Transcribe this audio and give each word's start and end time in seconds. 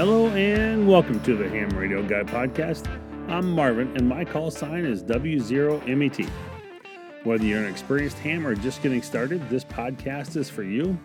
Hello 0.00 0.28
and 0.28 0.88
welcome 0.88 1.20
to 1.24 1.36
the 1.36 1.46
Ham 1.46 1.68
Radio 1.76 2.02
Guy 2.02 2.22
podcast. 2.22 2.86
I'm 3.28 3.52
Marvin 3.52 3.94
and 3.98 4.08
my 4.08 4.24
call 4.24 4.50
sign 4.50 4.86
is 4.86 5.02
W0MET. 5.02 6.26
Whether 7.24 7.44
you're 7.44 7.62
an 7.62 7.70
experienced 7.70 8.18
ham 8.20 8.46
or 8.46 8.54
just 8.54 8.82
getting 8.82 9.02
started, 9.02 9.46
this 9.50 9.62
podcast 9.62 10.38
is 10.38 10.48
for 10.48 10.62
you. 10.62 10.98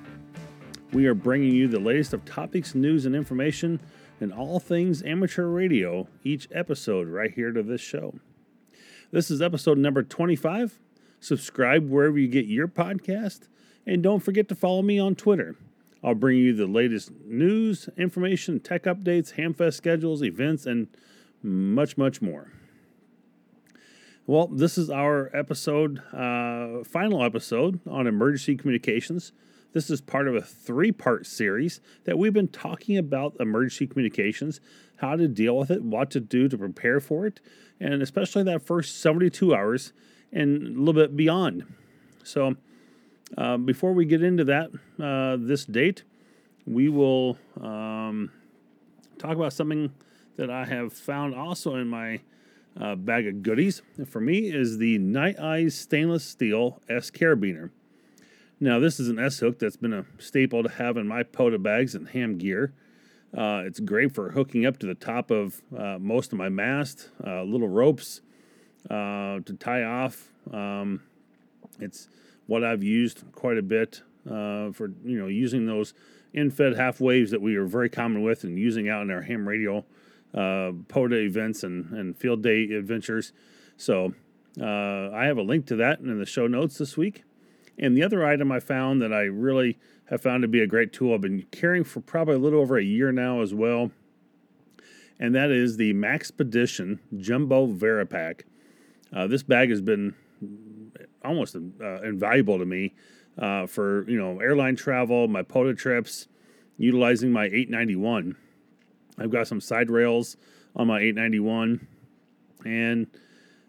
We 0.94 1.08
are 1.08 1.13
bringing 1.13 1.54
you 1.54 1.68
the 1.68 1.77
latest 1.77 2.13
of 2.13 2.23
topics, 2.23 2.73
news, 2.73 3.05
and 3.05 3.13
information 3.13 3.81
and 4.21 4.31
all 4.31 4.62
things 4.62 5.04
amateur 5.04 5.48
radio 5.48 6.07
each 6.23 6.48
episode 6.54 7.09
right 7.09 7.34
here 7.34 7.52
to 7.52 7.64
this 7.64 7.82
show. 7.82 8.16
This 9.12 9.30
is 9.30 9.41
episode 9.41 9.77
number 9.77 10.04
25. 10.04 10.80
Subscribe 11.20 11.90
wherever 11.90 12.18
you 12.18 12.30
get 12.30 12.46
your 12.46 12.70
podcast 12.70 13.49
and 13.85 14.02
don't 14.02 14.21
forget 14.21 14.48
to 14.48 14.55
follow 14.55 14.82
me 14.82 14.98
on 14.98 15.16
Twitter. 15.16 15.57
I'll 16.05 16.14
bring 16.14 16.38
you 16.38 16.54
the 16.54 16.68
latest 16.68 17.12
news, 17.26 17.90
information, 17.98 18.59
tech 18.59 18.84
updates, 18.84 19.34
Hamfest 19.34 19.73
schedules, 19.73 20.22
events, 20.22 20.68
and 20.68 20.88
much, 21.41 21.98
much 21.98 22.22
more. 22.22 22.52
Well, 24.27 24.46
this 24.46 24.77
is 24.77 24.91
our 24.91 25.36
episode, 25.36 26.04
uh, 26.13 26.84
final 26.84 27.23
episode 27.23 27.80
on 27.88 28.05
emergency 28.05 28.55
communications. 28.55 29.32
This 29.73 29.90
is 29.90 29.99
part 29.99 30.27
of 30.27 30.36
a 30.36 30.41
three 30.41 30.91
part 30.91 31.26
series 31.26 31.82
that 32.04 32.20
we've 32.20 32.34
been 32.34 32.49
talking 32.49 32.99
about 32.99 33.35
emergency 33.40 33.88
communications, 33.88 34.62
how 34.98 35.16
to 35.16 35.27
deal 35.27 35.58
with 35.58 35.72
it, 35.72 35.82
what 35.82 36.12
to 36.12 36.20
do 36.20 36.48
to 36.48 36.58
prepare 36.58 36.99
for 36.99 37.26
it, 37.26 37.40
and 37.80 38.04
especially 38.04 38.44
that 38.44 38.62
first 38.62 39.02
72 39.02 39.55
hours 39.55 39.91
and 40.32 40.68
a 40.68 40.80
little 40.80 40.94
bit 40.94 41.18
beyond. 41.18 41.63
So, 42.24 42.58
uh, 43.38 43.58
before 43.58 43.94
we 43.94 44.05
get 44.05 44.24
into 44.24 44.44
that, 44.46 44.72
uh, 45.02 45.38
this 45.40 45.66
date, 45.66 46.04
we 46.66 46.90
will 46.90 47.38
um, 47.62 48.32
talk 49.18 49.36
about 49.36 49.54
something 49.54 49.94
that 50.38 50.50
I 50.50 50.66
have 50.66 50.94
found 50.94 51.36
also 51.36 51.76
in 51.76 51.88
my 51.88 52.22
uh, 52.80 52.96
bag 52.96 53.28
of 53.28 53.44
goodies. 53.44 53.82
For 54.08 54.20
me, 54.20 54.50
is 54.50 54.78
the 54.78 54.98
Nite 54.98 55.40
Ize 55.40 55.78
stainless 55.78 56.24
steel 56.24 56.82
S 56.90 57.12
carabiner. 57.12 57.72
Now, 58.60 58.80
this 58.80 59.00
is 59.00 59.10
an 59.10 59.20
S 59.20 59.40
hook 59.40 59.60
that's 59.60 59.78
been 59.78 59.94
a 59.94 60.06
staple 60.18 60.63
to 60.63 60.70
have 60.70 60.96
in 60.98 61.08
my 61.08 61.24
POTA 61.24 61.60
bags 61.60 61.94
and 61.94 62.10
ham 62.10 62.38
gear. 62.38 62.74
Uh, 63.36 63.63
it's 63.66 63.82
great 63.82 64.13
for 64.16 64.31
hooking 64.31 64.66
up 64.66 64.78
to 64.80 64.88
the 64.88 64.96
top 64.96 65.30
of 65.30 65.62
uh, 65.78 65.97
most 66.00 66.31
of 66.31 66.38
my 66.38 66.47
mast, 66.47 67.09
uh, 67.25 67.44
little 67.44 67.68
ropes 67.68 68.22
to 68.90 69.58
tie 69.59 69.84
off. 69.84 70.30
Um, 70.53 71.02
it's 71.80 72.08
what 72.47 72.63
I've 72.63 72.84
used 72.84 73.24
quite 73.34 73.57
a 73.57 73.63
bit 73.63 74.01
uh, 74.25 74.72
for 74.72 74.91
you 75.03 75.19
know 75.19 75.28
using 75.28 75.66
those 75.66 75.94
end-fed 76.34 76.75
half 76.75 77.00
waves 77.00 77.31
that 77.31 77.41
we 77.41 77.56
are 77.56 77.66
very 77.66 77.90
common 77.90 78.22
with 78.22 78.44
and 78.44 78.59
using 78.59 78.90
out 78.90 79.03
in 79.03 79.12
our 79.12 79.22
ham 79.22 79.47
radio 79.47 79.85
uh, 80.34 80.72
POTA 80.90 81.22
events 81.22 81.63
and, 81.63 81.91
and 81.94 82.18
field 82.18 82.44
day 82.44 82.63
adventures. 82.73 83.31
So 83.78 84.13
uh, 84.59 85.12
I 85.12 85.25
have 85.25 85.38
a 85.38 85.41
link 85.41 85.66
to 85.68 85.75
that 85.78 86.00
in 86.00 86.19
the 86.19 86.25
show 86.25 86.47
notes 86.47 86.78
this 86.78 86.97
week. 86.97 87.23
And 87.78 87.96
the 87.96 88.03
other 88.03 88.25
item 88.25 88.51
I 88.51 88.59
found 88.59 89.01
that 89.01 89.13
I 89.13 89.23
really 89.23 89.78
have 90.06 90.22
found 90.22 90.44
to 90.44 90.47
be 90.47 90.62
a 90.62 90.68
great 90.68 90.94
tool, 90.94 91.13
I've 91.13 91.22
been 91.22 91.46
carrying 91.51 91.84
for 91.84 92.00
probably 92.00 92.35
a 92.35 92.40
little 92.40 92.59
over 92.59 92.78
a 92.78 92.84
year 92.84 93.12
now 93.12 93.41
as 93.41 93.53
well, 93.53 93.91
and 95.19 95.34
that 95.34 95.50
is 95.51 95.78
the 95.78 95.94
Maxpedition 95.94 97.00
Jumbo 97.18 97.68
Versipack. 97.68 98.41
Uh, 99.13 99.28
this 99.28 99.44
bag 99.44 99.69
has 99.69 99.81
been 99.81 100.13
almost 101.25 101.56
uh, 101.56 102.01
invaluable 102.01 102.59
to 102.59 102.66
me 102.66 102.94
uh, 103.38 103.68
for 103.68 104.09
you 104.09 104.18
know 104.18 104.40
airline 104.40 104.75
travel, 104.75 105.28
my 105.28 105.41
POTA 105.41 105.75
trips, 105.75 106.28
utilizing 106.78 107.31
my 107.31 107.45
891. 107.45 108.35
I've 109.17 109.31
got 109.31 109.47
some 109.47 109.61
side 109.61 109.89
rails 109.89 110.38
on 110.75 110.88
my 110.88 111.00
891, 111.00 111.88
and 112.66 113.07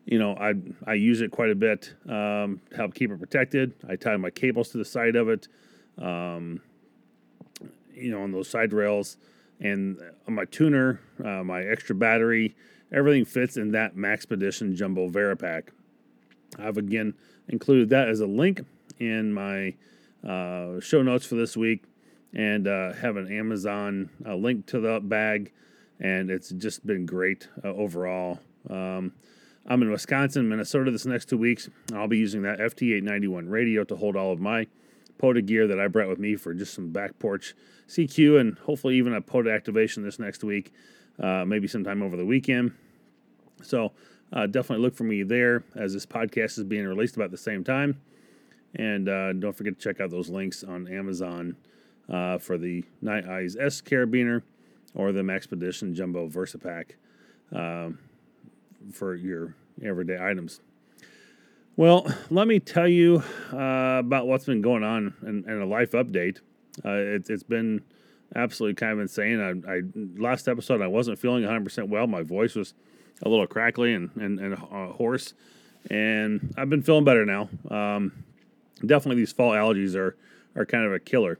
you 0.04 0.18
know 0.18 0.34
I 0.36 0.54
I 0.86 0.94
use 0.94 1.20
it 1.20 1.30
quite 1.30 1.50
a 1.50 1.54
bit 1.54 1.94
um, 2.08 2.60
to 2.70 2.76
help 2.76 2.94
keep 2.94 3.10
it 3.10 3.18
protected. 3.18 3.74
I 3.88 3.96
tie 3.96 4.16
my 4.16 4.30
cables 4.30 4.70
to 4.70 4.78
the 4.78 4.84
side 4.84 5.16
of 5.16 5.28
it, 5.28 5.48
um, 5.98 6.60
you 7.94 8.10
know, 8.10 8.22
on 8.22 8.32
those 8.32 8.48
side 8.48 8.72
rails, 8.72 9.16
and 9.60 9.98
on 10.26 10.34
my 10.34 10.44
tuner, 10.44 11.00
uh, 11.24 11.42
my 11.42 11.62
extra 11.62 11.94
battery, 11.94 12.54
everything 12.92 13.24
fits 13.24 13.56
in 13.56 13.72
that 13.72 13.96
Maxpedition 13.96 14.74
Jumbo 14.74 15.08
Versipack. 15.08 15.68
I've 16.58 16.76
again 16.76 17.14
included 17.48 17.90
that 17.90 18.08
as 18.08 18.20
a 18.20 18.26
link 18.26 18.60
in 18.98 19.32
my 19.32 19.74
uh, 20.26 20.80
show 20.80 21.02
notes 21.02 21.26
for 21.26 21.34
this 21.36 21.56
week 21.56 21.84
and 22.34 22.66
uh, 22.66 22.92
have 22.94 23.16
an 23.16 23.32
Amazon 23.32 24.10
uh, 24.26 24.34
link 24.34 24.66
to 24.66 24.80
the 24.80 25.00
bag. 25.00 25.52
And 25.98 26.30
it's 26.30 26.50
just 26.50 26.86
been 26.86 27.06
great 27.06 27.48
uh, 27.64 27.68
overall. 27.68 28.40
Um, 28.68 29.12
I'm 29.66 29.82
in 29.82 29.90
Wisconsin, 29.90 30.48
Minnesota 30.48 30.90
this 30.90 31.06
next 31.06 31.28
two 31.28 31.38
weeks. 31.38 31.68
and 31.88 31.98
I'll 31.98 32.08
be 32.08 32.18
using 32.18 32.42
that 32.42 32.58
FT891 32.58 33.50
radio 33.50 33.84
to 33.84 33.96
hold 33.96 34.16
all 34.16 34.32
of 34.32 34.40
my 34.40 34.66
POTA 35.18 35.42
gear 35.42 35.66
that 35.66 35.80
I 35.80 35.88
brought 35.88 36.08
with 36.08 36.18
me 36.18 36.36
for 36.36 36.52
just 36.52 36.74
some 36.74 36.90
back 36.90 37.18
porch 37.18 37.54
CQ 37.88 38.38
and 38.40 38.58
hopefully 38.58 38.96
even 38.96 39.14
a 39.14 39.20
POTA 39.20 39.50
activation 39.50 40.02
this 40.02 40.18
next 40.18 40.44
week, 40.44 40.72
uh, 41.18 41.44
maybe 41.46 41.66
sometime 41.66 42.02
over 42.02 42.16
the 42.16 42.26
weekend. 42.26 42.72
So 43.62 43.92
uh, 44.32 44.46
definitely 44.46 44.84
look 44.84 44.94
for 44.94 45.04
me 45.04 45.22
there 45.22 45.64
as 45.74 45.92
this 45.92 46.06
podcast 46.06 46.58
is 46.58 46.64
being 46.64 46.86
released 46.86 47.16
about 47.16 47.30
the 47.30 47.36
same 47.36 47.64
time. 47.64 48.00
And 48.74 49.08
uh, 49.08 49.32
don't 49.32 49.56
forget 49.56 49.78
to 49.78 49.80
check 49.80 50.00
out 50.00 50.10
those 50.10 50.28
links 50.28 50.62
on 50.62 50.88
Amazon 50.88 51.56
uh, 52.08 52.38
for 52.38 52.58
the 52.58 52.84
Nite 53.00 53.26
Ize 53.26 53.56
S 53.56 53.80
Carabiner 53.80 54.42
or 54.94 55.12
the 55.12 55.22
Maxpedition 55.22 55.94
Jumbo 55.94 56.28
Versipack 56.28 56.92
um, 57.52 57.98
for 58.92 59.14
your 59.14 59.54
everyday 59.82 60.18
items. 60.20 60.60
Well, 61.76 62.06
let 62.30 62.48
me 62.48 62.58
tell 62.58 62.88
you 62.88 63.22
uh, 63.52 63.98
about 64.00 64.26
what's 64.26 64.46
been 64.46 64.62
going 64.62 64.82
on 64.82 65.14
and, 65.20 65.46
a 65.46 65.66
life 65.66 65.92
update. 65.92 66.38
Uh, 66.84 66.92
it, 66.92 67.28
has 67.28 67.42
been 67.42 67.82
absolutely 68.34 68.74
kind 68.74 68.92
of 68.92 69.00
insane. 69.00 69.40
I, 69.40 69.70
I 69.70 69.82
last 70.18 70.48
episode 70.48 70.80
I 70.80 70.86
wasn't 70.86 71.18
feeling 71.18 71.44
100% 71.44 71.88
well. 71.88 72.06
My 72.06 72.22
voice 72.22 72.54
was 72.54 72.72
a 73.22 73.28
little 73.28 73.46
crackly 73.46 73.94
and 73.94 74.10
and, 74.16 74.38
and 74.38 74.54
uh, 74.54 74.92
hoarse, 74.92 75.34
and 75.90 76.54
I've 76.56 76.70
been 76.70 76.82
feeling 76.82 77.04
better 77.04 77.24
now. 77.24 77.48
Um, 77.70 78.24
definitely, 78.84 79.22
these 79.22 79.32
fall 79.32 79.52
allergies 79.52 79.94
are 79.94 80.16
are 80.54 80.66
kind 80.66 80.84
of 80.84 80.92
a 80.92 80.98
killer. 80.98 81.38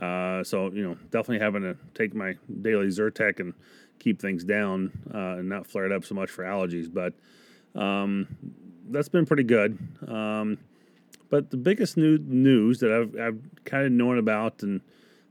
Uh, 0.00 0.42
so 0.42 0.70
you 0.72 0.82
know, 0.82 0.96
definitely 1.10 1.38
having 1.38 1.62
to 1.62 1.76
take 1.94 2.14
my 2.14 2.34
daily 2.62 2.88
Zyrtec 2.88 3.40
and 3.40 3.54
keep 3.98 4.20
things 4.20 4.44
down 4.44 4.90
uh, 5.12 5.38
and 5.38 5.48
not 5.48 5.66
flare 5.66 5.86
it 5.86 5.92
up 5.92 6.04
so 6.04 6.14
much 6.14 6.30
for 6.30 6.44
allergies. 6.44 6.92
But 6.92 7.14
um, 7.80 8.26
that's 8.90 9.08
been 9.08 9.26
pretty 9.26 9.44
good. 9.44 9.78
Um, 10.06 10.58
but 11.30 11.50
the 11.50 11.56
biggest 11.56 11.96
new 11.96 12.18
news 12.18 12.80
that 12.80 12.92
I've, 12.92 13.20
I've 13.20 13.40
kind 13.64 13.86
of 13.86 13.92
known 13.92 14.18
about 14.18 14.62
and 14.62 14.80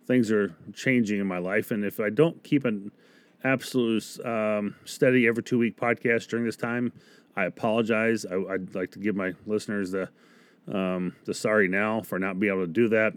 things 0.05 0.31
are 0.31 0.53
changing 0.73 1.19
in 1.19 1.27
my 1.27 1.37
life, 1.37 1.71
and 1.71 1.85
if 1.85 1.99
I 1.99 2.09
don't 2.09 2.43
keep 2.43 2.65
an 2.65 2.91
absolute 3.43 4.19
um, 4.25 4.75
steady 4.85 5.27
every 5.27 5.43
two 5.43 5.57
week 5.57 5.77
podcast 5.77 6.27
during 6.27 6.45
this 6.45 6.55
time. 6.55 6.91
I 7.35 7.45
apologize. 7.45 8.25
I, 8.25 8.35
would 8.37 8.75
like 8.75 8.91
to 8.91 8.99
give 8.99 9.15
my 9.15 9.33
listeners 9.45 9.91
the 9.91 10.09
um, 10.71 11.15
the 11.25 11.33
sorry 11.33 11.67
now 11.67 12.01
for 12.01 12.19
not 12.19 12.39
being 12.39 12.53
able 12.53 12.65
to 12.65 12.71
do 12.71 12.87
that. 12.89 13.13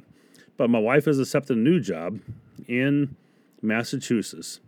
But 0.56 0.70
my 0.70 0.78
wife 0.78 1.04
has 1.04 1.18
accepted 1.18 1.56
a 1.56 1.60
new 1.60 1.80
job 1.80 2.18
in 2.66 3.14
Massachusetts, 3.62 4.60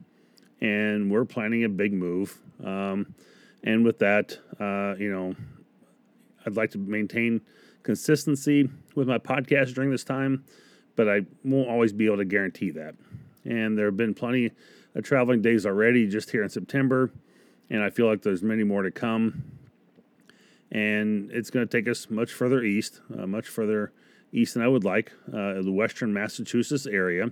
and 0.61 1.11
we're 1.11 1.25
planning 1.25 1.65
a 1.65 1.69
big 1.69 1.93
move. 1.93 2.39
Um, 2.63 3.15
and 3.65 3.85
with 3.85 3.99
that, 3.99 4.39
uh, 4.61 4.95
you 4.99 5.11
know, 5.11 5.35
I'd 6.47 6.57
like 6.57 6.71
to 6.73 6.79
maintain 6.79 7.41
consistency 7.83 8.69
with 8.95 9.09
my 9.09 9.19
podcast 9.19 9.75
during 9.75 9.91
this 9.91 10.05
time, 10.05 10.45
but 10.95 11.09
I 11.09 11.23
won't 11.43 11.69
always 11.69 11.93
be 11.93 12.07
able 12.07 12.19
to 12.19 12.25
guarantee 12.25 12.71
that. 12.71 12.95
And 13.45 13.79
there 13.79 13.87
have 13.87 13.97
been 13.97 14.15
plenty 14.15 14.53
of 14.99 15.05
traveling 15.05 15.41
days 15.41 15.65
already 15.65 16.09
just 16.09 16.31
here 16.31 16.43
in 16.43 16.49
September, 16.49 17.11
and 17.71 17.83
I 17.83 17.89
feel 17.89 18.07
like 18.07 18.23
there's 18.23 18.43
many 18.43 18.65
more 18.65 18.83
to 18.83 18.91
come. 18.91 19.45
And 20.71 21.31
it's 21.31 21.51
going 21.51 21.67
to 21.67 21.71
take 21.71 21.89
us 21.89 22.11
much 22.11 22.33
further 22.33 22.63
east, 22.63 23.01
uh, 23.17 23.27
much 23.27 23.49
further 23.49 23.93
east 24.33 24.55
than 24.55 24.63
I 24.63 24.69
would 24.69 24.85
like, 24.85 25.13
uh, 25.29 25.63
the 25.63 25.73
western 25.73 26.13
Massachusetts 26.13 26.87
area. 26.87 27.31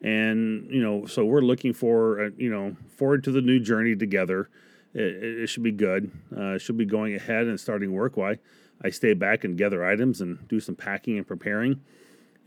And, 0.00 0.68
you 0.70 0.82
know, 0.82 1.06
so 1.06 1.24
we're 1.24 1.42
looking 1.42 1.72
for, 1.72 2.24
uh, 2.24 2.30
you 2.36 2.50
know, 2.50 2.76
forward 2.96 3.22
to 3.24 3.30
the 3.30 3.42
new 3.42 3.60
journey 3.60 3.94
together. 3.94 4.48
It, 4.94 5.42
it 5.42 5.46
should 5.48 5.62
be 5.62 5.72
good. 5.72 6.10
Uh, 6.36 6.54
it 6.54 6.60
should 6.60 6.78
be 6.78 6.86
going 6.86 7.14
ahead 7.14 7.46
and 7.46 7.60
starting 7.60 7.92
work 7.92 8.16
while 8.16 8.34
I 8.82 8.90
stay 8.90 9.12
back 9.12 9.44
and 9.44 9.58
gather 9.58 9.84
items 9.84 10.20
and 10.20 10.48
do 10.48 10.58
some 10.58 10.74
packing 10.74 11.18
and 11.18 11.26
preparing. 11.26 11.80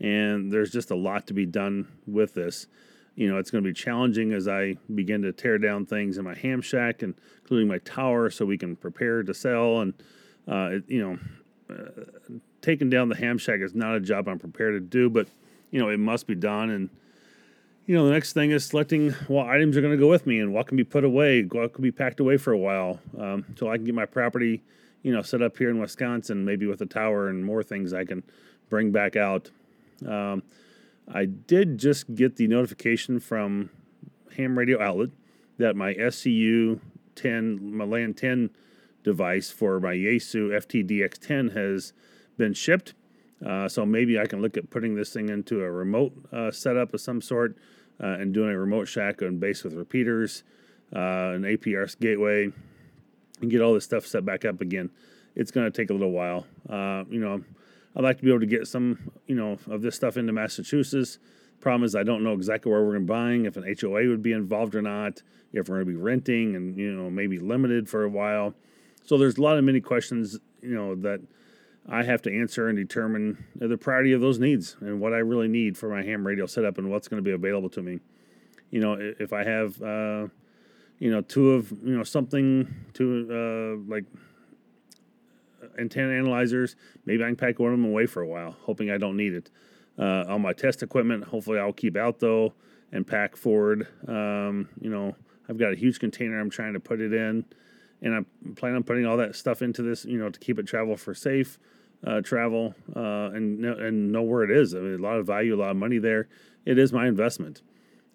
And 0.00 0.50
there's 0.50 0.72
just 0.72 0.90
a 0.90 0.96
lot 0.96 1.26
to 1.28 1.34
be 1.34 1.46
done 1.46 1.88
with 2.06 2.34
this 2.34 2.66
you 3.14 3.30
know, 3.30 3.38
it's 3.38 3.50
going 3.50 3.62
to 3.62 3.68
be 3.68 3.74
challenging 3.74 4.32
as 4.32 4.48
I 4.48 4.76
begin 4.94 5.22
to 5.22 5.32
tear 5.32 5.58
down 5.58 5.86
things 5.86 6.18
in 6.18 6.24
my 6.24 6.34
ham 6.34 6.62
shack, 6.62 7.02
and 7.02 7.14
including 7.42 7.68
my 7.68 7.78
tower, 7.78 8.30
so 8.30 8.44
we 8.44 8.58
can 8.58 8.76
prepare 8.76 9.22
to 9.22 9.34
sell. 9.34 9.80
And 9.80 9.94
uh, 10.48 10.70
it, 10.72 10.84
you 10.88 11.00
know, 11.00 11.74
uh, 11.74 12.30
taking 12.62 12.88
down 12.88 13.08
the 13.08 13.16
ham 13.16 13.38
shack 13.38 13.60
is 13.60 13.74
not 13.74 13.94
a 13.94 14.00
job 14.00 14.28
I'm 14.28 14.38
prepared 14.38 14.74
to 14.74 14.80
do, 14.80 15.10
but 15.10 15.28
you 15.70 15.80
know, 15.80 15.88
it 15.88 15.98
must 15.98 16.26
be 16.26 16.34
done. 16.34 16.70
And 16.70 16.90
you 17.86 17.96
know, 17.96 18.06
the 18.06 18.12
next 18.12 18.32
thing 18.32 18.50
is 18.52 18.64
selecting 18.64 19.10
what 19.28 19.48
items 19.48 19.76
are 19.76 19.80
going 19.80 19.92
to 19.92 20.00
go 20.00 20.08
with 20.08 20.26
me 20.26 20.38
and 20.38 20.54
what 20.54 20.68
can 20.68 20.76
be 20.76 20.84
put 20.84 21.04
away, 21.04 21.42
what 21.42 21.74
can 21.74 21.82
be 21.82 21.90
packed 21.90 22.20
away 22.20 22.36
for 22.36 22.52
a 22.52 22.58
while, 22.58 23.00
um, 23.18 23.44
so 23.56 23.68
I 23.68 23.76
can 23.76 23.84
get 23.84 23.94
my 23.94 24.06
property, 24.06 24.62
you 25.02 25.12
know, 25.12 25.22
set 25.22 25.42
up 25.42 25.58
here 25.58 25.68
in 25.68 25.78
Wisconsin, 25.78 26.44
maybe 26.44 26.66
with 26.66 26.80
a 26.80 26.86
tower 26.86 27.28
and 27.28 27.44
more 27.44 27.62
things 27.62 27.92
I 27.92 28.04
can 28.04 28.22
bring 28.70 28.92
back 28.92 29.16
out. 29.16 29.50
Um, 30.06 30.42
I 31.12 31.24
did 31.26 31.78
just 31.78 32.14
get 32.14 32.36
the 32.36 32.46
notification 32.46 33.20
from 33.20 33.70
Ham 34.36 34.58
Radio 34.58 34.80
Outlet 34.80 35.10
that 35.58 35.76
my 35.76 35.94
SCU 35.94 36.80
10, 37.14 37.76
my 37.76 37.84
LAN 37.84 38.14
10 38.14 38.50
device 39.02 39.50
for 39.50 39.80
my 39.80 39.94
Yaesu 39.94 40.50
FTDX10 40.50 41.54
has 41.54 41.92
been 42.36 42.54
shipped. 42.54 42.94
Uh, 43.44 43.68
so 43.68 43.84
maybe 43.84 44.18
I 44.18 44.26
can 44.26 44.40
look 44.40 44.56
at 44.56 44.70
putting 44.70 44.94
this 44.94 45.12
thing 45.12 45.28
into 45.28 45.62
a 45.62 45.70
remote 45.70 46.12
uh, 46.32 46.50
setup 46.50 46.94
of 46.94 47.00
some 47.00 47.20
sort 47.20 47.56
uh, 48.00 48.06
and 48.06 48.32
doing 48.32 48.50
a 48.50 48.58
remote 48.58 48.86
shack 48.86 49.14
shotgun 49.14 49.38
base 49.38 49.64
with 49.64 49.74
repeaters, 49.74 50.44
uh, 50.94 51.34
an 51.34 51.42
APRS 51.42 51.98
gateway, 51.98 52.50
and 53.40 53.50
get 53.50 53.60
all 53.60 53.74
this 53.74 53.84
stuff 53.84 54.06
set 54.06 54.24
back 54.24 54.44
up 54.44 54.60
again. 54.60 54.90
It's 55.34 55.50
going 55.50 55.70
to 55.70 55.76
take 55.76 55.90
a 55.90 55.92
little 55.92 56.12
while. 56.12 56.46
Uh, 56.68 57.04
you 57.10 57.18
know, 57.18 57.42
I'd 57.94 58.04
like 58.04 58.18
to 58.18 58.24
be 58.24 58.30
able 58.30 58.40
to 58.40 58.46
get 58.46 58.66
some, 58.66 59.10
you 59.26 59.34
know, 59.34 59.58
of 59.68 59.82
this 59.82 59.96
stuff 59.96 60.16
into 60.16 60.32
Massachusetts. 60.32 61.18
Problem 61.60 61.84
is, 61.84 61.94
I 61.94 62.02
don't 62.02 62.24
know 62.24 62.32
exactly 62.32 62.72
where 62.72 62.82
we're 62.82 62.92
going 62.92 63.06
to 63.06 63.12
be 63.12 63.18
buying, 63.18 63.44
if 63.44 63.56
an 63.56 63.76
HOA 63.80 64.08
would 64.08 64.22
be 64.22 64.32
involved 64.32 64.74
or 64.74 64.82
not, 64.82 65.22
if 65.52 65.68
we're 65.68 65.76
going 65.76 65.86
to 65.86 65.92
be 65.92 65.96
renting 65.96 66.56
and, 66.56 66.76
you 66.76 66.92
know, 66.92 67.10
maybe 67.10 67.38
limited 67.38 67.88
for 67.88 68.04
a 68.04 68.08
while. 68.08 68.54
So 69.04 69.18
there's 69.18 69.36
a 69.36 69.42
lot 69.42 69.58
of 69.58 69.64
many 69.64 69.80
questions, 69.80 70.38
you 70.62 70.74
know, 70.74 70.94
that 70.96 71.20
I 71.88 72.02
have 72.04 72.22
to 72.22 72.36
answer 72.36 72.68
and 72.68 72.78
determine 72.78 73.44
the 73.56 73.76
priority 73.76 74.12
of 74.12 74.20
those 74.20 74.38
needs 74.38 74.76
and 74.80 75.00
what 75.00 75.12
I 75.12 75.18
really 75.18 75.48
need 75.48 75.76
for 75.76 75.88
my 75.88 76.02
ham 76.02 76.26
radio 76.26 76.46
setup 76.46 76.78
and 76.78 76.90
what's 76.90 77.08
going 77.08 77.22
to 77.22 77.28
be 77.28 77.32
available 77.32 77.68
to 77.70 77.82
me. 77.82 78.00
You 78.70 78.80
know, 78.80 78.96
if 78.98 79.32
I 79.32 79.44
have, 79.44 79.82
uh, 79.82 80.28
you 80.98 81.10
know, 81.10 81.20
two 81.20 81.52
of, 81.52 81.70
you 81.82 81.96
know, 81.96 82.04
something 82.04 82.72
to 82.94 83.28
uh, 83.30 83.92
like 83.92 84.04
antenna 85.78 86.12
analyzers, 86.12 86.76
maybe 87.06 87.22
I 87.22 87.26
can 87.26 87.36
pack 87.36 87.58
one 87.58 87.72
of 87.72 87.78
them 87.78 87.88
away 87.88 88.06
for 88.06 88.22
a 88.22 88.26
while, 88.26 88.56
hoping 88.62 88.90
I 88.90 88.98
don't 88.98 89.16
need 89.16 89.34
it. 89.34 89.50
Uh, 89.98 90.24
all 90.28 90.38
my 90.38 90.52
test 90.52 90.82
equipment, 90.82 91.24
hopefully 91.24 91.58
I'll 91.58 91.72
keep 91.72 91.96
out 91.96 92.18
though 92.18 92.54
and 92.92 93.06
pack 93.06 93.36
forward. 93.36 93.88
Um, 94.06 94.68
you 94.80 94.90
know, 94.90 95.16
I've 95.48 95.58
got 95.58 95.72
a 95.72 95.76
huge 95.76 96.00
container 96.00 96.40
I'm 96.40 96.50
trying 96.50 96.72
to 96.72 96.80
put 96.80 97.00
it 97.00 97.12
in 97.12 97.44
and 98.00 98.14
I 98.14 98.50
plan 98.54 98.74
on 98.74 98.82
putting 98.82 99.06
all 99.06 99.16
that 99.18 99.36
stuff 99.36 99.62
into 99.62 99.82
this, 99.82 100.04
you 100.04 100.18
know, 100.18 100.28
to 100.28 100.40
keep 100.40 100.58
it 100.58 100.66
travel 100.66 100.96
for 100.96 101.14
safe 101.14 101.58
uh, 102.06 102.20
travel 102.20 102.74
uh, 102.96 103.30
and 103.32 103.64
and 103.64 104.12
know 104.12 104.22
where 104.22 104.42
it 104.42 104.50
is. 104.50 104.74
I 104.74 104.78
mean, 104.78 104.98
a 104.98 105.02
lot 105.02 105.18
of 105.18 105.26
value, 105.26 105.54
a 105.54 105.60
lot 105.60 105.70
of 105.70 105.76
money 105.76 105.98
there. 105.98 106.28
It 106.64 106.78
is 106.78 106.92
my 106.92 107.06
investment, 107.06 107.62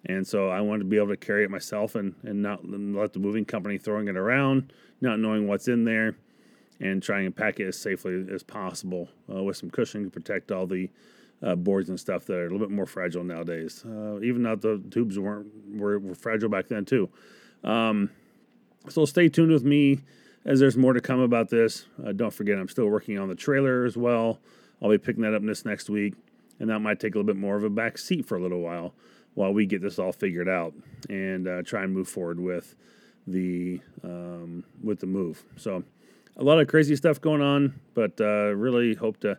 and 0.04 0.26
so 0.26 0.48
I 0.48 0.60
want 0.60 0.80
to 0.80 0.84
be 0.84 0.96
able 0.96 1.08
to 1.08 1.16
carry 1.16 1.44
it 1.44 1.50
myself 1.50 1.94
and 1.94 2.14
and 2.22 2.42
not 2.42 2.68
let 2.68 3.12
the 3.12 3.18
moving 3.18 3.44
company 3.44 3.78
throwing 3.78 4.08
it 4.08 4.16
around, 4.16 4.72
not 5.00 5.18
knowing 5.18 5.48
what's 5.48 5.68
in 5.68 5.84
there, 5.84 6.16
and 6.80 7.02
trying 7.02 7.24
to 7.24 7.30
pack 7.30 7.60
it 7.60 7.66
as 7.68 7.78
safely 7.78 8.26
as 8.32 8.42
possible 8.42 9.08
uh, 9.32 9.42
with 9.42 9.56
some 9.56 9.70
cushion 9.70 10.04
to 10.04 10.10
protect 10.10 10.52
all 10.52 10.66
the. 10.66 10.90
Uh, 11.40 11.54
boards 11.54 11.88
and 11.88 12.00
stuff 12.00 12.24
that 12.24 12.34
are 12.34 12.46
a 12.46 12.50
little 12.50 12.58
bit 12.58 12.68
more 12.68 12.84
fragile 12.84 13.22
nowadays. 13.22 13.84
Uh, 13.86 14.18
even 14.22 14.42
though 14.42 14.56
the 14.56 14.82
tubes 14.90 15.16
weren't 15.20 15.46
were, 15.72 15.96
were 16.00 16.16
fragile 16.16 16.48
back 16.48 16.66
then 16.66 16.84
too. 16.84 17.08
Um, 17.62 18.10
so 18.88 19.04
stay 19.04 19.28
tuned 19.28 19.52
with 19.52 19.62
me 19.62 20.00
as 20.44 20.60
there's 20.60 20.76
more 20.76 20.92
to 20.92 21.00
come 21.00 21.20
about 21.20 21.48
this. 21.48 21.86
Uh, 22.04 22.12
don't 22.12 22.32
forget, 22.32 22.58
I'm 22.58 22.68
still 22.68 22.86
working 22.86 23.18
on 23.18 23.28
the 23.28 23.34
trailer 23.34 23.84
as 23.84 23.96
well. 23.96 24.40
I'll 24.80 24.90
be 24.90 24.98
picking 24.98 25.22
that 25.22 25.34
up 25.34 25.42
this 25.44 25.64
next 25.64 25.90
week, 25.90 26.14
and 26.58 26.70
that 26.70 26.80
might 26.80 27.00
take 27.00 27.14
a 27.14 27.18
little 27.18 27.26
bit 27.26 27.36
more 27.36 27.56
of 27.56 27.64
a 27.64 27.70
back 27.70 27.98
seat 27.98 28.26
for 28.26 28.36
a 28.36 28.40
little 28.40 28.60
while 28.60 28.94
while 29.34 29.52
we 29.52 29.66
get 29.66 29.82
this 29.82 29.98
all 29.98 30.12
figured 30.12 30.48
out 30.48 30.74
and 31.08 31.46
uh, 31.46 31.62
try 31.62 31.82
and 31.82 31.92
move 31.92 32.08
forward 32.08 32.40
with 32.40 32.74
the 33.26 33.80
um, 34.02 34.64
with 34.82 35.00
the 35.00 35.06
move. 35.06 35.44
So 35.56 35.84
a 36.38 36.44
lot 36.44 36.60
of 36.60 36.68
crazy 36.68 36.96
stuff 36.96 37.20
going 37.20 37.42
on, 37.42 37.80
but 37.94 38.20
uh, 38.20 38.54
really 38.54 38.94
hope 38.94 39.18
to 39.20 39.38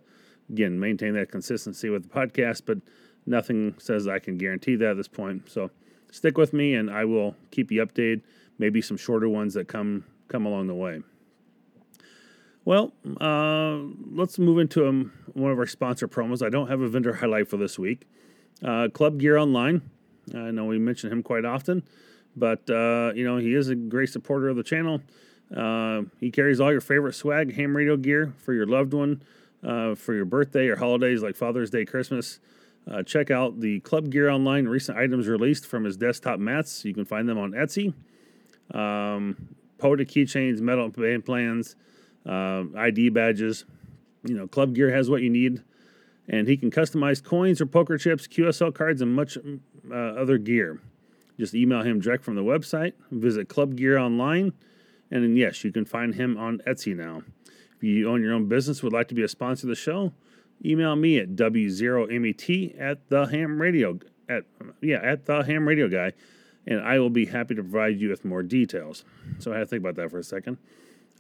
again 0.50 0.80
maintain 0.80 1.14
that 1.14 1.32
consistency 1.32 1.90
with 1.90 2.04
the 2.04 2.10
podcast. 2.10 2.64
But 2.66 2.80
nothing 3.26 3.76
says 3.78 4.08
I 4.08 4.20
can 4.20 4.38
guarantee 4.38 4.76
that 4.76 4.92
at 4.92 4.98
this 4.98 5.08
point. 5.08 5.50
So 5.50 5.72
stick 6.12 6.38
with 6.38 6.54
me, 6.54 6.76
and 6.76 6.90
I 6.92 7.06
will 7.06 7.36
keep 7.52 7.72
you 7.72 7.86
updated 7.86 8.22
maybe 8.58 8.82
some 8.82 8.98
shorter 8.98 9.30
ones 9.30 9.54
that 9.54 9.68
come 9.68 10.06
come 10.28 10.46
along 10.46 10.68
the 10.68 10.76
way. 10.76 11.02
Well, 12.66 12.94
uh, 13.20 13.80
let's 14.12 14.38
move 14.38 14.60
into 14.60 14.88
um, 14.88 15.14
one 15.34 15.52
of 15.52 15.58
our 15.58 15.66
sponsor 15.66 16.08
promos. 16.08 16.46
I 16.46 16.50
don't 16.50 16.68
have 16.68 16.82
a 16.82 16.88
vendor 16.88 17.14
highlight 17.14 17.48
for 17.48 17.58
this 17.58 17.80
week. 17.80 18.08
Uh, 18.64 18.90
Club 18.94 19.18
Gear 19.20 19.38
Online. 19.38 19.82
I 20.36 20.52
know 20.52 20.66
we 20.66 20.78
mention 20.78 21.12
him 21.12 21.24
quite 21.24 21.46
often, 21.46 21.82
but 22.36 22.70
uh, 22.70 23.14
you 23.16 23.24
know 23.24 23.38
he 23.38 23.56
is 23.56 23.70
a 23.70 23.76
great 23.76 24.10
supporter 24.10 24.50
of 24.50 24.58
the 24.58 24.64
channel. 24.64 25.02
Uh, 25.56 26.04
he 26.20 26.32
carries 26.32 26.60
all 26.60 26.72
your 26.72 26.82
favorite 26.82 27.14
swag, 27.14 27.56
ham 27.56 27.76
radio 27.76 27.98
gear 27.98 28.34
for 28.38 28.54
your 28.54 28.66
loved 28.66 28.94
one, 28.94 29.22
uh, 29.64 29.96
for 29.96 30.14
your 30.14 30.26
birthday 30.26 30.68
or 30.68 30.76
holidays 30.76 31.24
like 31.24 31.36
Father's 31.36 31.70
Day, 31.70 31.86
Christmas. 31.86 32.40
Uh, 32.90 33.04
check 33.04 33.30
out 33.30 33.60
the 33.60 33.80
Club 33.82 34.10
Gear 34.10 34.30
Online 34.30 34.68
recent 34.68 34.98
items 34.98 35.28
released 35.28 35.66
from 35.66 35.84
his 35.84 35.98
desktop 35.98 36.40
mats. 36.40 36.86
You 36.86 36.94
can 36.94 37.06
find 37.06 37.28
them 37.28 37.38
on 37.38 37.52
Etsy 37.52 37.94
um, 38.74 39.36
keychains, 39.80 40.60
metal 40.62 40.90
band 40.90 41.26
plans, 41.26 41.76
uh, 42.26 42.64
ID 42.76 43.10
badges. 43.10 43.66
You 44.24 44.36
know, 44.36 44.48
Club 44.48 44.76
Gear 44.76 44.94
has 44.94 45.10
what 45.10 45.22
you 45.22 45.30
need, 45.30 45.64
and 46.28 46.48
he 46.48 46.58
can 46.58 46.72
customize 46.72 47.24
coins 47.24 47.62
or 47.62 47.66
poker 47.66 47.98
chips, 47.98 48.28
QSL 48.28 48.74
cards, 48.74 49.02
and 49.02 49.16
much 49.16 49.38
uh, 49.90 49.94
other 49.94 50.38
gear. 50.38 50.82
Just 51.40 51.56
email 51.56 51.82
him 51.82 52.02
direct 52.02 52.24
from 52.24 52.36
the 52.36 52.44
website. 52.44 52.94
Visit 53.12 53.48
Club 53.48 53.78
Gear 53.78 53.98
online, 53.98 54.52
and 55.12 55.38
yes, 55.38 55.64
you 55.64 55.72
can 55.72 55.86
find 55.86 56.16
him 56.16 56.38
on 56.38 56.60
Etsy 56.68 56.96
now. 56.96 57.24
If 57.76 57.84
you 57.84 58.10
own 58.10 58.22
your 58.22 58.34
own 58.34 58.48
business, 58.48 58.84
would 58.84 58.94
like 58.94 59.08
to 59.08 59.16
be 59.16 59.24
a 59.24 59.28
sponsor 59.28 59.66
of 59.66 59.70
the 59.70 59.76
show, 59.76 60.14
email 60.64 60.96
me 60.96 61.18
at 61.18 61.36
w0met 61.36 62.80
at 62.80 63.08
the 63.10 63.26
ham 63.26 63.62
radio 63.62 64.00
at 64.28 64.44
yeah 64.82 65.00
at 65.02 65.26
the 65.26 65.44
ham 65.44 65.68
radio 65.68 65.88
guy 65.88 66.14
and 66.70 66.82
I 66.82 67.00
will 67.00 67.10
be 67.10 67.26
happy 67.26 67.56
to 67.56 67.64
provide 67.64 68.00
you 68.00 68.10
with 68.10 68.24
more 68.24 68.44
details. 68.44 69.04
So 69.40 69.52
I 69.52 69.58
had 69.58 69.62
to 69.62 69.66
think 69.66 69.82
about 69.82 69.96
that 69.96 70.12
for 70.12 70.20
a 70.20 70.24
second. 70.24 70.58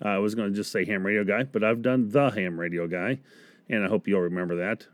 Uh, 0.03 0.09
I 0.09 0.17
was 0.19 0.35
going 0.35 0.49
to 0.49 0.55
just 0.55 0.71
say 0.71 0.85
ham 0.85 1.05
radio 1.05 1.23
guy, 1.23 1.43
but 1.43 1.63
I've 1.63 1.81
done 1.81 2.09
the 2.09 2.29
ham 2.29 2.59
radio 2.59 2.87
guy, 2.87 3.19
and 3.67 3.83
I 3.83 3.87
hope 3.87 4.07
you'll 4.07 4.21
remember 4.21 4.55
that. 4.57 4.85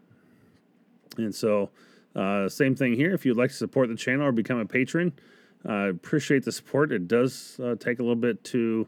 And 1.18 1.36
so, 1.36 1.70
uh, 2.16 2.50
same 2.50 2.76
thing 2.76 2.94
here. 2.94 3.14
If 3.14 3.26
you'd 3.26 3.38
like 3.38 3.52
to 3.52 3.56
support 3.56 3.90
the 3.90 3.96
channel 3.96 4.26
or 4.26 4.32
become 4.32 4.58
a 4.58 4.66
patron, 4.66 5.14
I 5.68 5.88
appreciate 5.88 6.44
the 6.44 6.52
support. 6.52 6.92
It 6.92 7.08
does 7.08 7.60
uh, 7.64 7.76
take 7.76 8.00
a 8.00 8.04
little 8.04 8.16
bit 8.16 8.44
to, 8.46 8.88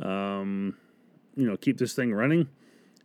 um, 0.00 0.76
you 1.36 1.46
know, 1.46 1.56
keep 1.56 1.78
this 1.78 1.94
thing 1.94 2.12
running. 2.12 2.48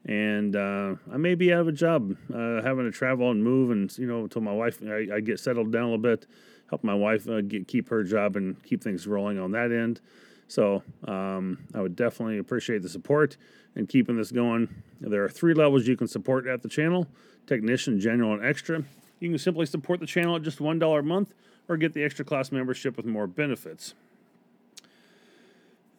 And 0.05 0.55
uh, 0.55 0.95
I 1.11 1.17
may 1.17 1.35
be 1.35 1.51
out 1.51 1.61
of 1.61 1.67
a 1.67 1.73
job, 1.73 2.15
uh, 2.33 2.61
having 2.61 2.85
to 2.85 2.91
travel 2.91 3.31
and 3.31 3.43
move, 3.43 3.69
and 3.69 3.95
you 3.97 4.07
know, 4.07 4.23
until 4.23 4.41
my 4.41 4.53
wife 4.53 4.81
I, 4.81 5.15
I 5.15 5.19
get 5.19 5.39
settled 5.39 5.73
down 5.73 5.83
a 5.83 5.85
little 5.85 5.97
bit 5.97 6.25
help 6.69 6.83
my 6.83 6.93
wife 6.93 7.27
uh, 7.27 7.41
get, 7.41 7.67
keep 7.67 7.89
her 7.89 8.03
job 8.03 8.35
and 8.35 8.61
keep 8.63 8.83
things 8.83 9.07
rolling 9.07 9.39
on 9.39 9.51
that 9.51 9.71
end. 9.71 9.99
So 10.47 10.83
um, 11.07 11.59
I 11.73 11.81
would 11.81 11.95
definitely 11.95 12.38
appreciate 12.38 12.81
the 12.81 12.89
support 12.89 13.38
and 13.75 13.88
keeping 13.88 14.17
this 14.17 14.31
going. 14.31 14.83
There 14.99 15.23
are 15.23 15.29
three 15.29 15.53
levels 15.53 15.88
you 15.88 15.97
can 15.97 16.07
support 16.07 16.47
at 16.47 16.61
the 16.61 16.69
channel 16.69 17.07
technician, 17.47 17.99
general, 17.99 18.33
and 18.33 18.45
extra. 18.45 18.83
You 19.19 19.29
can 19.29 19.39
simply 19.39 19.65
support 19.65 19.99
the 19.99 20.05
channel 20.05 20.35
at 20.35 20.43
just 20.43 20.59
$1 20.59 20.99
a 20.99 21.01
month 21.01 21.33
or 21.69 21.77
get 21.77 21.93
the 21.93 22.03
extra 22.03 22.25
class 22.25 22.51
membership 22.51 22.97
with 22.97 23.05
more 23.05 23.27
benefits. 23.27 23.93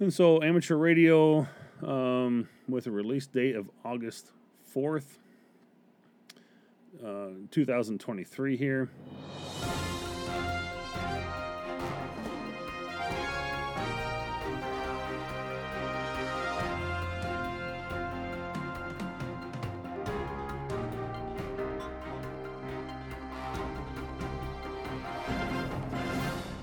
And 0.01 0.13
so, 0.13 0.43
amateur 0.43 0.77
radio 0.77 1.47
um, 1.83 2.49
with 2.69 2.87
a 2.87 2.91
release 2.91 3.27
date 3.27 3.55
of 3.55 3.71
August 3.85 4.33
4th, 4.75 5.19
uh, 7.05 7.29
2023 7.51 8.57
here. 8.57 8.91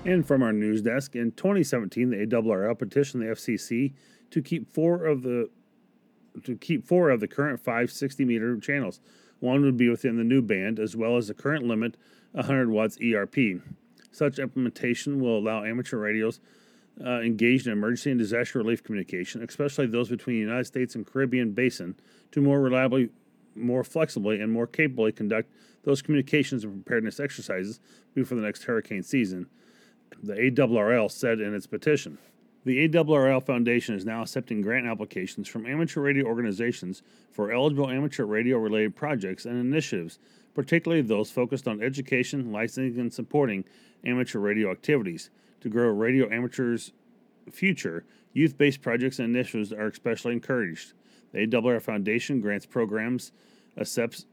And 0.08 0.26
from 0.26 0.42
our 0.42 0.54
news 0.54 0.80
desk, 0.80 1.14
in 1.14 1.32
2017, 1.32 2.08
the 2.08 2.16
ARRL 2.16 2.78
petitioned 2.78 3.22
the 3.22 3.26
FCC 3.26 3.92
to 4.30 4.40
keep 4.40 4.72
four 4.72 5.04
of 5.04 5.20
the 5.20 5.50
to 6.44 6.56
keep 6.56 6.86
four 6.86 7.10
of 7.10 7.20
the 7.20 7.28
current 7.28 7.60
five 7.60 7.92
60 7.92 8.24
meter 8.24 8.56
channels. 8.58 9.00
One 9.40 9.60
would 9.62 9.76
be 9.76 9.90
within 9.90 10.16
the 10.16 10.24
new 10.24 10.40
band, 10.40 10.78
as 10.78 10.96
well 10.96 11.18
as 11.18 11.28
the 11.28 11.34
current 11.34 11.66
limit 11.66 11.98
100 12.32 12.70
watts 12.70 12.96
ERP. 13.02 13.60
Such 14.10 14.38
implementation 14.38 15.20
will 15.20 15.36
allow 15.36 15.62
amateur 15.64 15.98
radios 15.98 16.40
uh, 17.04 17.20
engaged 17.20 17.66
in 17.66 17.74
emergency 17.74 18.10
and 18.10 18.18
disaster 18.18 18.60
relief 18.60 18.82
communication, 18.82 19.42
especially 19.42 19.88
those 19.88 20.08
between 20.08 20.36
the 20.36 20.40
United 20.40 20.64
States 20.64 20.94
and 20.94 21.06
Caribbean 21.06 21.52
basin, 21.52 21.96
to 22.32 22.40
more 22.40 22.62
reliably 22.62 23.10
more 23.54 23.84
flexibly 23.84 24.40
and 24.40 24.50
more 24.50 24.66
capably 24.66 25.12
conduct 25.12 25.50
those 25.82 26.00
communications 26.00 26.64
and 26.64 26.72
preparedness 26.72 27.20
exercises 27.20 27.78
before 28.14 28.36
the 28.36 28.42
next 28.42 28.64
hurricane 28.64 29.02
season, 29.02 29.48
the 30.22 30.34
ARRL 30.34 31.10
said 31.10 31.40
in 31.40 31.54
its 31.54 31.66
petition. 31.66 32.18
The 32.64 32.88
ARRL 32.88 33.42
Foundation 33.42 33.94
is 33.94 34.04
now 34.04 34.22
accepting 34.22 34.60
grant 34.60 34.86
applications 34.86 35.48
from 35.48 35.64
amateur 35.64 36.02
radio 36.02 36.26
organizations 36.26 37.02
for 37.30 37.52
eligible 37.52 37.88
amateur 37.88 38.24
radio 38.24 38.58
related 38.58 38.96
projects 38.96 39.46
and 39.46 39.58
initiatives, 39.58 40.18
particularly 40.54 41.02
those 41.02 41.30
focused 41.30 41.68
on 41.68 41.82
education, 41.82 42.52
licensing, 42.52 43.00
and 43.00 43.12
supporting 43.12 43.64
amateur 44.04 44.38
radio 44.38 44.70
activities. 44.70 45.30
To 45.62 45.68
grow 45.68 45.88
radio 45.88 46.30
amateurs' 46.30 46.92
future, 47.50 48.04
youth 48.32 48.58
based 48.58 48.82
projects 48.82 49.18
and 49.18 49.34
initiatives 49.34 49.72
are 49.72 49.86
especially 49.86 50.34
encouraged. 50.34 50.92
The 51.32 51.46
ARRL 51.46 51.80
Foundation 51.80 52.40
grants 52.40 52.66
programs, 52.66 53.32
accepts 53.76 54.26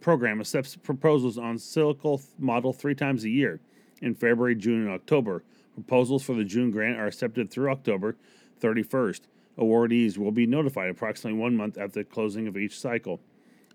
program 0.00 0.40
accepts 0.40 0.76
proposals 0.76 1.38
on 1.38 1.56
Silical 1.56 2.24
model 2.38 2.72
three 2.72 2.94
times 2.94 3.24
a 3.24 3.30
year 3.30 3.60
in 4.00 4.14
February, 4.14 4.54
June, 4.54 4.82
and 4.82 4.90
October. 4.90 5.42
Proposals 5.74 6.24
for 6.24 6.34
the 6.34 6.44
June 6.44 6.70
grant 6.70 6.98
are 6.98 7.06
accepted 7.06 7.50
through 7.50 7.70
October 7.70 8.16
31st. 8.60 9.20
Awardees 9.58 10.18
will 10.18 10.32
be 10.32 10.46
notified 10.46 10.90
approximately 10.90 11.38
one 11.38 11.56
month 11.56 11.78
after 11.78 12.00
the 12.00 12.04
closing 12.04 12.46
of 12.46 12.56
each 12.56 12.78
cycle. 12.78 13.20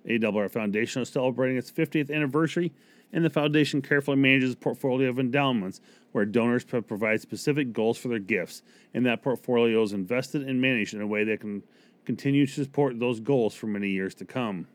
ARRL 0.05 0.51
Foundation 0.51 1.01
is 1.01 1.09
celebrating 1.09 1.57
its 1.57 1.71
50th 1.71 2.13
anniversary, 2.13 2.73
and 3.11 3.23
the 3.23 3.29
foundation 3.29 3.81
carefully 3.81 4.17
manages 4.17 4.53
a 4.53 4.57
portfolio 4.57 5.09
of 5.09 5.19
endowments 5.19 5.79
where 6.11 6.25
donors 6.25 6.63
provide 6.63 7.21
specific 7.21 7.71
goals 7.71 7.97
for 7.97 8.07
their 8.07 8.19
gifts, 8.19 8.63
and 8.93 9.05
that 9.05 9.21
portfolio 9.21 9.81
is 9.81 9.93
invested 9.93 10.41
and 10.41 10.61
managed 10.61 10.93
in 10.93 11.01
a 11.01 11.07
way 11.07 11.23
that 11.23 11.39
can 11.39 11.63
continue 12.05 12.45
to 12.45 12.63
support 12.63 12.99
those 12.99 13.19
goals 13.19 13.53
for 13.53 13.67
many 13.67 13.89
years 13.89 14.13
to 14.15 14.25
come. 14.25 14.67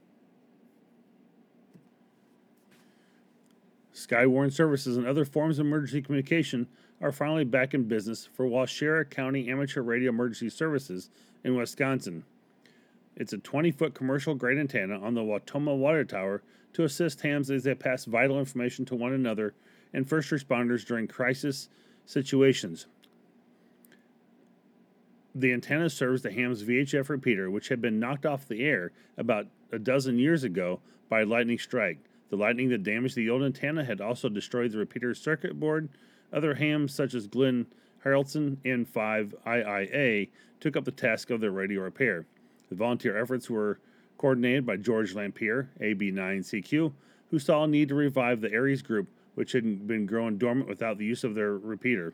Skywarn 3.98 4.52
services 4.52 4.96
and 4.96 5.06
other 5.06 5.24
forms 5.24 5.58
of 5.58 5.66
emergency 5.66 6.00
communication 6.00 6.68
are 7.00 7.10
finally 7.10 7.44
back 7.44 7.74
in 7.74 7.84
business 7.84 8.28
for 8.32 8.46
Waushara 8.46 9.08
County 9.08 9.50
Amateur 9.50 9.82
Radio 9.82 10.10
Emergency 10.10 10.48
Services 10.48 11.10
in 11.42 11.56
Wisconsin. 11.56 12.24
It's 13.16 13.32
a 13.32 13.38
20 13.38 13.72
foot 13.72 13.94
commercial 13.94 14.36
grade 14.36 14.58
antenna 14.58 15.00
on 15.00 15.14
the 15.14 15.22
Wautoma 15.22 15.76
Water 15.76 16.04
Tower 16.04 16.42
to 16.74 16.84
assist 16.84 17.22
hams 17.22 17.50
as 17.50 17.64
they 17.64 17.74
pass 17.74 18.04
vital 18.04 18.38
information 18.38 18.84
to 18.86 18.94
one 18.94 19.12
another 19.12 19.54
and 19.92 20.08
first 20.08 20.30
responders 20.30 20.86
during 20.86 21.08
crisis 21.08 21.68
situations. 22.06 22.86
The 25.34 25.52
antenna 25.52 25.90
serves 25.90 26.22
the 26.22 26.32
ham's 26.32 26.62
VHF 26.62 27.08
repeater, 27.08 27.50
which 27.50 27.68
had 27.68 27.80
been 27.80 27.98
knocked 27.98 28.26
off 28.26 28.46
the 28.46 28.64
air 28.64 28.92
about 29.16 29.46
a 29.72 29.78
dozen 29.78 30.18
years 30.18 30.44
ago 30.44 30.80
by 31.08 31.22
a 31.22 31.26
lightning 31.26 31.58
strike. 31.58 31.98
The 32.30 32.36
lightning 32.36 32.68
that 32.70 32.82
damaged 32.82 33.16
the 33.16 33.30
old 33.30 33.42
antenna 33.42 33.84
had 33.84 34.00
also 34.00 34.28
destroyed 34.28 34.72
the 34.72 34.78
repeater's 34.78 35.20
circuit 35.20 35.58
board. 35.58 35.88
Other 36.32 36.54
hams, 36.54 36.94
such 36.94 37.14
as 37.14 37.26
Glenn 37.26 37.66
Haraldson 38.04 38.58
N5 38.64 39.32
IIA, 39.46 40.28
took 40.60 40.76
up 40.76 40.84
the 40.84 40.90
task 40.90 41.30
of 41.30 41.40
their 41.40 41.50
radio 41.50 41.82
repair. 41.82 42.26
The 42.68 42.74
volunteer 42.74 43.16
efforts 43.16 43.48
were 43.48 43.80
coordinated 44.18 44.66
by 44.66 44.76
George 44.76 45.14
Lampier, 45.14 45.68
AB9CQ, 45.80 46.92
who 47.30 47.38
saw 47.38 47.64
a 47.64 47.68
need 47.68 47.88
to 47.88 47.94
revive 47.94 48.40
the 48.40 48.52
ARES 48.52 48.82
group, 48.82 49.08
which 49.34 49.52
had 49.52 49.86
been 49.86 50.06
growing 50.06 50.36
dormant 50.36 50.68
without 50.68 50.98
the 50.98 51.06
use 51.06 51.24
of 51.24 51.34
their 51.34 51.56
repeater. 51.56 52.12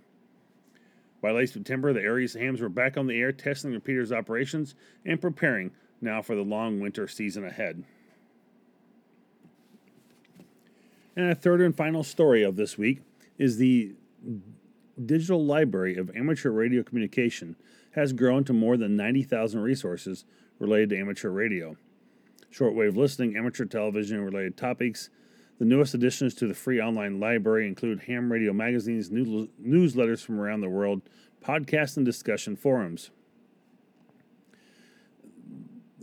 By 1.21 1.33
late 1.33 1.49
September, 1.49 1.93
the 1.93 2.03
ARES 2.03 2.35
hams 2.35 2.61
were 2.61 2.69
back 2.69 2.97
on 2.97 3.07
the 3.07 3.19
air 3.19 3.33
testing 3.33 3.71
the 3.71 3.79
repeater's 3.79 4.13
operations 4.13 4.75
and 5.05 5.21
preparing 5.21 5.71
now 6.01 6.21
for 6.21 6.37
the 6.37 6.43
long 6.43 6.81
winter 6.81 7.09
season 7.09 7.45
ahead. 7.45 7.83
And 11.17 11.31
a 11.31 11.35
third 11.35 11.61
and 11.61 11.77
final 11.77 12.03
story 12.03 12.43
of 12.43 12.57
this 12.57 12.77
week 12.77 13.03
is 13.39 13.57
the 13.57 13.95
digital 15.05 15.45
library 15.45 15.97
of 15.97 16.11
amateur 16.17 16.51
radio 16.51 16.83
communication 16.83 17.57
has 17.93 18.13
grown 18.13 18.45
to 18.45 18.53
more 18.53 18.77
than 18.77 18.97
90,000 18.97 19.61
resources 19.61 20.25
related 20.59 20.91
to 20.91 20.99
amateur 20.99 21.31
radio. 21.31 21.77
Shortwave 22.53 22.97
listening, 22.97 23.37
amateur 23.37 23.65
television, 23.65 24.21
related 24.21 24.57
topics. 24.57 25.11
The 25.59 25.65
newest 25.65 25.95
additions 25.95 26.35
to 26.35 26.49
the 26.49 26.55
free 26.55 26.81
online 26.81 27.21
library 27.21 27.69
include 27.69 28.03
ham 28.03 28.31
radio 28.31 28.53
magazines, 28.53 29.11
new, 29.11 29.49
newsletters 29.63 30.25
from 30.25 30.41
around 30.41 30.61
the 30.61 30.69
world, 30.69 31.03
podcasts, 31.45 31.97
and 31.97 32.05
discussion 32.05 32.57
forums. 32.57 33.11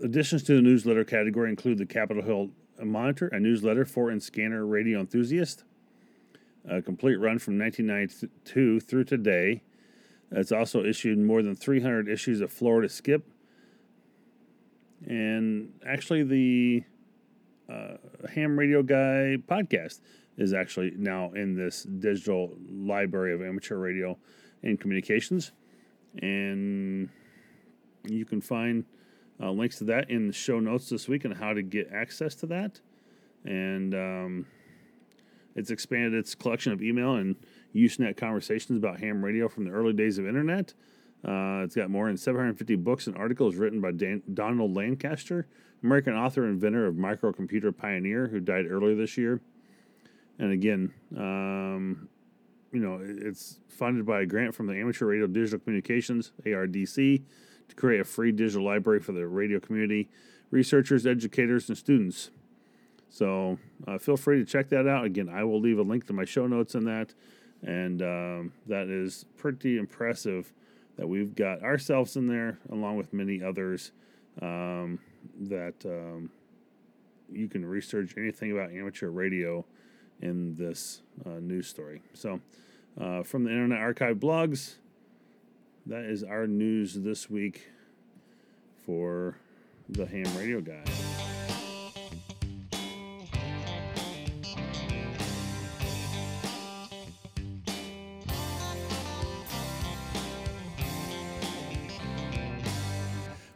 Additions 0.02 0.44
to 0.44 0.56
the 0.56 0.62
newsletter 0.62 1.04
category 1.04 1.50
include 1.50 1.78
the 1.78 1.86
Capitol 1.86 2.24
Hill 2.24 2.52
Monitor, 2.86 3.28
a 3.28 3.40
newsletter 3.40 3.86
for 3.86 4.10
and 4.10 4.22
scanner 4.22 4.66
radio 4.66 5.00
enthusiast. 5.00 5.64
A 6.68 6.82
complete 6.82 7.16
run 7.16 7.40
from 7.40 7.58
1992 7.58 8.80
through 8.80 9.04
today. 9.04 9.64
It's 10.32 10.52
also 10.52 10.84
issued 10.84 11.18
more 11.18 11.42
than 11.42 11.56
300 11.56 12.08
issues 12.08 12.40
of 12.40 12.52
Florida 12.52 12.88
Skip. 12.88 13.28
And 15.06 15.74
actually, 15.86 16.24
the 16.24 16.84
uh, 17.68 17.98
Ham 18.34 18.58
Radio 18.58 18.84
Guy 18.84 19.38
podcast 19.48 20.02
is 20.38 20.54
actually 20.54 20.94
now 20.98 21.32
in 21.34 21.56
this 21.56 21.84
digital 21.84 22.56
library 22.70 23.34
of 23.34 23.42
amateur 23.42 23.78
radio 23.78 24.18
and 24.64 24.80
communications. 24.80 25.52
And 26.22 27.10
you 28.06 28.26
can 28.26 28.42
find 28.42 28.86
uh, 29.42 29.52
links 29.52 29.78
to 29.80 29.84
that 29.86 30.10
in 30.10 30.28
the 30.28 30.34
show 30.34 30.60
notes 30.60 30.90
this 30.90 31.08
week 31.08 31.26
and 31.26 31.34
how 31.34 31.54
to 31.54 31.62
get 31.62 31.92
access 31.92 32.36
to 32.36 32.46
that. 32.48 32.80
And 33.44 33.96
um, 33.96 34.46
it's 35.56 35.72
expanded 35.72 36.14
its 36.14 36.36
collection 36.36 36.72
of 36.72 36.82
email 36.82 37.16
and 37.16 37.36
Usenet 37.76 38.18
conversations 38.18 38.78
about 38.78 39.00
ham 39.00 39.24
radio 39.24 39.48
from 39.48 39.66
the 39.66 39.72
early 39.72 39.94
days 39.94 40.18
of 40.18 40.28
internet. 40.28 40.74
Uh, 41.26 41.62
it's 41.64 41.76
got 41.76 41.90
more 41.90 42.08
than 42.08 42.18
750 42.18 42.76
books 42.78 43.08
and 43.08 43.16
articles 43.16 43.56
written 43.56 43.80
by 43.80 43.92
Dan- 43.92 44.24
Donald 44.34 44.76
Lancaster, 44.76 45.48
American 45.84 46.14
author 46.14 46.44
and 46.44 46.54
inventor 46.54 46.88
of 46.88 46.96
microcomputer 46.96 47.76
pioneer, 47.76 48.28
who 48.28 48.40
died 48.40 48.66
earlier 48.68 48.96
this 48.96 49.18
year. 49.18 49.40
And 50.40 50.52
again, 50.52 50.94
um, 51.16 52.10
you 52.72 52.80
know, 52.80 53.00
it's 53.02 53.60
funded 53.68 54.06
by 54.06 54.22
a 54.22 54.26
grant 54.26 54.56
from 54.56 54.68
the 54.68 54.74
Amateur 54.74 55.06
Radio 55.06 55.28
Digital 55.28 55.60
Communications 55.60 56.32
(ARDC) 56.46 57.22
to 57.72 57.76
create 57.76 58.00
a 58.00 58.06
free 58.06 58.32
digital 58.32 58.66
library 58.66 59.00
for 59.00 59.14
the 59.14 59.26
radio 59.26 59.60
community, 59.60 60.10
researchers, 60.52 61.08
educators, 61.08 61.70
and 61.70 61.78
students. 61.78 62.30
So 63.10 63.58
uh, 63.88 63.98
feel 63.98 64.18
free 64.18 64.40
to 64.40 64.46
check 64.46 64.70
that 64.70 64.88
out. 64.88 65.06
Again, 65.06 65.30
I 65.30 65.44
will 65.44 65.60
leave 65.60 65.80
a 65.80 65.84
link 65.84 66.06
to 66.08 66.14
my 66.14 66.26
show 66.26 66.48
notes 66.48 66.76
in 66.76 66.86
that. 66.86 67.14
And 67.64 68.02
um, 68.02 68.54
that 68.68 68.88
is 68.88 69.26
pretty 69.38 69.78
impressive 69.78 70.52
that 70.98 71.08
we've 71.08 71.34
got 71.34 71.64
ourselves 71.64 72.16
in 72.16 72.28
there, 72.28 72.60
along 72.72 72.98
with 72.98 73.14
many 73.14 73.42
others 73.42 73.92
um, 74.42 75.00
that 75.40 75.76
um, 75.86 76.30
you 77.32 77.48
can 77.48 77.66
research 77.66 78.16
anything 78.18 78.52
about 78.52 78.72
amateur 78.72 79.10
radio 79.10 79.66
in 80.22 80.56
this 80.56 81.02
uh, 81.26 81.40
news 81.40 81.68
story. 81.68 82.02
So, 82.14 82.42
uh, 83.00 83.24
from 83.24 83.46
the 83.46 83.52
Internet 83.52 83.80
Archive 83.80 84.18
blogs, 84.18 84.76
that 85.86 86.06
is 86.06 86.24
our 86.24 86.48
news 86.48 86.94
this 86.94 87.30
week 87.30 87.68
for 88.86 89.36
the 89.90 90.06
ham 90.06 90.26
radio 90.38 90.62
guy. 90.62 90.84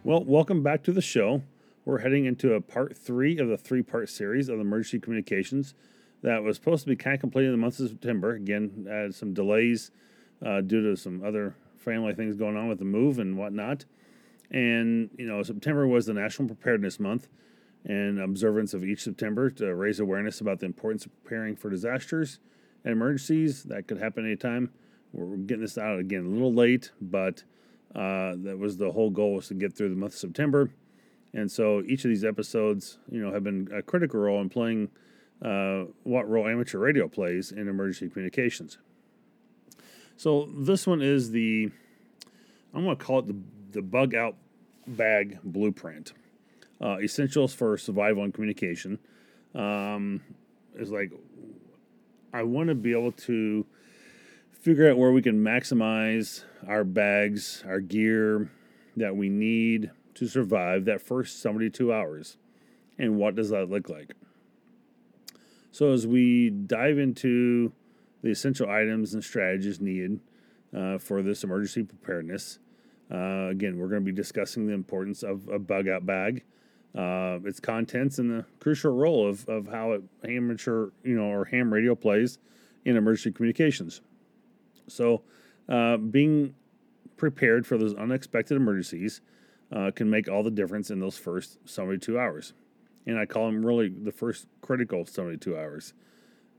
Well, 0.03 0.24
welcome 0.24 0.62
back 0.62 0.84
to 0.84 0.91
the 0.91 1.01
show. 1.01 1.41
We're 1.84 2.00
heading 2.00 2.25
into 2.25 2.53
a 2.53 2.62
part 2.62 2.98
three 2.98 3.38
of 3.38 3.48
the 3.48 3.58
three 3.58 3.82
part 3.82 4.10
series 4.10 4.50
of 4.50 4.60
emergency 4.60 5.00
communications 5.00 5.74
that 6.22 6.44
was 6.44 6.58
supposed 6.58 6.84
to 6.84 6.89
be 6.89 6.96
kind 6.96 7.15
of 7.15 7.22
completed 7.22 7.48
in 7.48 7.53
the 7.53 7.58
month 7.58 7.79
of 7.79 7.89
September. 7.89 8.34
Again, 8.34 9.12
some 9.12 9.34
delays 9.34 9.91
uh, 10.46 10.62
due 10.62 10.82
to 10.82 10.96
some 10.96 11.24
other 11.24 11.55
family 11.86 12.13
things 12.13 12.36
going 12.36 12.58
on 12.58 12.68
with 12.68 12.80
the 12.80 12.86
move 12.86 13.20
and 13.20 13.38
whatnot. 13.38 13.86
And, 14.51 15.10
you 15.18 15.25
know, 15.25 15.42
September 15.44 15.88
was 15.88 16.06
the 16.06 16.13
National 16.13 16.48
Preparedness 16.48 17.00
Month 17.00 17.30
and 17.86 18.20
observance 18.20 18.74
of 18.74 18.84
each 18.84 19.04
September 19.04 19.50
to 19.51 19.74
raise 19.75 20.00
awareness 20.00 20.42
about 20.42 20.60
the 20.60 20.65
importance 20.65 21.06
of 21.06 21.24
preparing 21.24 21.56
for 21.56 21.70
disasters 21.70 22.39
and 22.84 22.92
emergencies 22.92 23.63
that 23.63 23.88
could 23.88 24.00
happen 24.00 24.25
anytime. 24.25 24.72
We're 25.13 25.38
getting 25.38 25.62
this 25.62 25.77
out 25.77 26.00
again 26.00 26.25
a 26.25 26.30
little 26.30 26.54
late, 26.54 26.92
but 27.00 27.44
uh, 27.94 28.36
that 28.44 28.58
was 28.60 28.77
the 28.77 28.92
whole 28.92 29.10
goal 29.10 29.36
was 29.36 29.48
to 29.48 29.54
get 29.54 29.74
through 29.74 29.89
the 29.89 29.96
month 29.96 30.13
of 30.13 30.20
September. 30.20 30.72
And 31.34 31.51
so 31.51 31.82
each 31.86 32.04
of 32.06 32.10
these 32.10 32.24
episodes, 32.24 32.98
you 33.10 33.22
know, 33.22 33.32
have 33.32 33.44
been 33.44 33.70
a 33.74 33.82
critical 33.82 34.20
role 34.20 34.42
in 34.42 34.50
playing 34.50 34.89
uh, 35.42 35.86
what 36.04 36.30
role 36.30 36.48
amateur 36.48 36.80
radio 36.80 37.08
plays 37.08 37.51
in 37.51 37.68
emergency 37.68 38.10
communications. 38.10 38.77
So 40.17 40.50
this 40.57 40.88
one 40.88 41.01
is 41.01 41.31
the 41.31 41.72
I'm 42.74 42.84
going 42.84 42.98
to 42.98 43.03
call 43.03 43.19
it 43.19 43.27
the 43.27 43.36
the 43.72 43.81
bug 43.81 44.15
out 44.15 44.36
bag 44.88 45.39
blueprint. 45.43 46.13
uh, 46.81 46.98
essentials 47.00 47.53
for 47.53 47.77
survival 47.77 48.24
and 48.24 48.34
communication. 48.34 49.00
Um, 49.53 50.22
is 50.75 50.91
like 50.91 51.12
I 52.34 52.43
want 52.43 52.67
to 52.69 52.75
be 52.75 52.91
able 52.91 53.13
to 53.13 53.65
figure 54.51 54.89
out 54.89 54.98
where 54.98 55.12
we 55.12 55.22
can 55.22 55.41
maximize 55.43 56.43
our 56.67 56.84
bags, 56.84 57.63
our 57.65 57.79
gear 57.79 58.50
that 58.98 59.15
we 59.15 59.29
need 59.29 59.91
to 60.15 60.27
survive 60.27 60.86
that 60.86 61.01
first 61.01 61.41
72 61.41 61.93
hours. 61.93 62.38
And 62.98 63.17
what 63.17 63.36
does 63.36 63.50
that 63.50 63.69
look 63.69 63.89
like? 63.89 64.13
So, 65.72 65.91
as 65.91 66.07
we 66.07 66.50
dive 66.50 66.98
into 66.98 67.74
the 68.25 68.32
essential 68.32 68.67
items 68.67 69.13
and 69.13 69.24
strategies 69.24 69.79
needed 69.79 70.20
uh, 70.75 70.98
for 70.98 71.22
this 71.22 71.44
emergency 71.44 71.84
preparedness, 71.84 72.58
uh, 73.12 73.50
again, 73.51 73.77
we're 73.77 73.88
going 73.88 74.01
to 74.01 74.05
be 74.05 74.12
discussing 74.12 74.65
the 74.65 74.74
importance 74.74 75.22
of 75.22 75.48
a 75.48 75.60
bug 75.60 75.88
out 75.88 76.08
bag, 76.08 76.44
uh, 76.98 77.38
its 77.46 77.60
contents, 77.60 78.17
and 78.17 78.32
the 78.32 78.44
crucial 78.60 78.91
role 78.91 79.29
of, 79.29 79.48
of 79.48 79.67
how 79.67 79.91
it 79.91 80.01
amateur, 80.27 80.89
you 81.03 81.15
know, 81.15 81.25
or 81.25 81.46
ham 81.46 81.72
radio 81.72 81.94
plays 81.94 82.39
in 82.84 82.98
emergency 82.98 83.32
communications. 83.32 84.01
So, 84.88 85.22
uh, 85.70 85.98
being 85.98 86.55
prepared 87.17 87.67
for 87.67 87.77
those 87.77 87.94
unexpected 87.94 88.55
emergencies 88.55 89.22
uh, 89.72 89.91
can 89.91 90.10
make 90.10 90.27
all 90.27 90.41
the 90.41 90.50
difference 90.50 90.89
in 90.89 91.00
those 91.00 91.15
first 91.15 91.60
72 91.70 92.17
hours. 92.17 92.53
And 93.05 93.20
I 93.20 93.27
call 93.27 93.46
them 93.46 93.63
really 93.63 93.89
the 93.89 94.12
first 94.12 94.48
critical 94.62 95.05
72 95.05 95.55
hours. 95.55 95.94